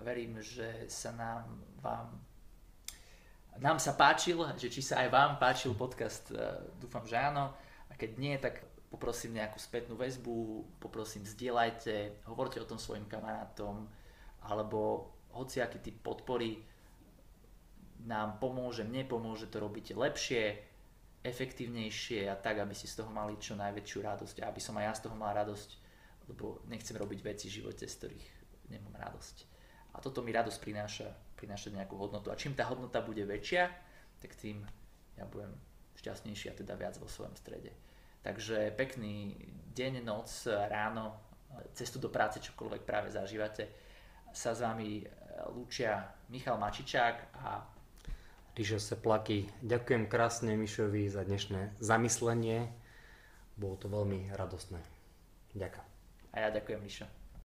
Verím, 0.04 0.44
že 0.44 0.88
sa 0.92 1.16
nám 1.16 1.48
vám 1.80 2.12
nám 3.62 3.78
sa 3.78 3.94
páčil, 3.94 4.42
že 4.58 4.66
či 4.66 4.82
sa 4.82 5.06
aj 5.06 5.10
vám 5.14 5.32
páčil 5.38 5.78
podcast, 5.78 6.34
e, 6.34 6.42
dúfam, 6.82 7.06
že 7.06 7.22
áno. 7.22 7.54
A 7.86 7.94
keď 7.94 8.12
nie, 8.18 8.34
tak 8.42 8.66
poprosím 8.90 9.38
nejakú 9.38 9.62
spätnú 9.62 9.94
väzbu, 9.94 10.66
poprosím 10.82 11.22
zdieľajte, 11.22 12.26
hovorte 12.26 12.58
o 12.58 12.66
tom 12.66 12.82
svojim 12.82 13.06
kamarátom, 13.06 13.86
alebo 14.50 15.10
hociaký 15.38 15.82
typ 15.82 16.02
podpory 16.02 16.62
nám 18.10 18.42
pomôže, 18.42 18.84
mne 18.84 19.06
pomôže 19.06 19.50
to 19.50 19.62
robiť 19.62 19.98
lepšie, 19.98 20.44
efektívnejšie 21.24 22.28
a 22.28 22.36
tak, 22.36 22.60
aby 22.60 22.76
si 22.76 22.86
z 22.86 23.00
toho 23.00 23.10
mali 23.10 23.40
čo 23.40 23.56
najväčšiu 23.56 24.00
radosť 24.04 24.36
a 24.44 24.52
aby 24.52 24.60
som 24.60 24.76
aj 24.76 24.86
ja 24.86 24.94
z 24.94 25.02
toho 25.08 25.16
mal 25.16 25.32
radosť, 25.32 25.70
lebo 26.28 26.60
nechcem 26.68 27.00
robiť 27.00 27.20
veci 27.24 27.48
v 27.48 27.64
živote, 27.64 27.88
z 27.88 27.96
ktorých 27.96 28.28
nemám 28.70 28.96
radosť. 29.00 29.38
A 29.96 30.04
toto 30.04 30.20
mi 30.20 30.36
radosť 30.36 30.60
prináša, 30.60 31.08
prináša 31.40 31.72
nejakú 31.72 31.96
hodnotu. 31.96 32.28
A 32.28 32.40
čím 32.40 32.58
tá 32.58 32.68
hodnota 32.68 33.00
bude 33.00 33.24
väčšia, 33.24 33.72
tak 34.20 34.36
tým 34.36 34.68
ja 35.16 35.24
budem 35.24 35.56
šťastnejší 35.96 36.52
a 36.52 36.58
teda 36.60 36.76
viac 36.76 37.00
vo 37.00 37.08
svojom 37.08 37.38
strede. 37.40 37.72
Takže 38.24 38.76
pekný 38.76 39.36
deň, 39.76 40.04
noc, 40.04 40.28
ráno, 40.48 41.20
cestu 41.76 42.00
do 42.00 42.10
práce, 42.10 42.42
čokoľvek 42.44 42.84
práve 42.84 43.12
zažívate. 43.12 43.70
Sa 44.34 44.58
s 44.58 44.64
vami 44.66 45.06
lúčia 45.54 46.02
Michal 46.34 46.58
Mačičák 46.58 47.38
a 47.38 47.62
Ríšo 48.54 48.78
Seplaky. 48.78 49.50
Ďakujem 49.66 50.06
krásne 50.06 50.54
Mišovi 50.54 51.10
za 51.10 51.26
dnešné 51.26 51.74
zamyslenie. 51.82 52.70
Bolo 53.58 53.82
to 53.82 53.90
veľmi 53.90 54.30
radostné. 54.38 54.78
Ďakujem. 55.58 55.88
A 56.34 56.36
ja 56.38 56.50
ďakujem, 56.54 56.82
Mišo. 56.86 57.23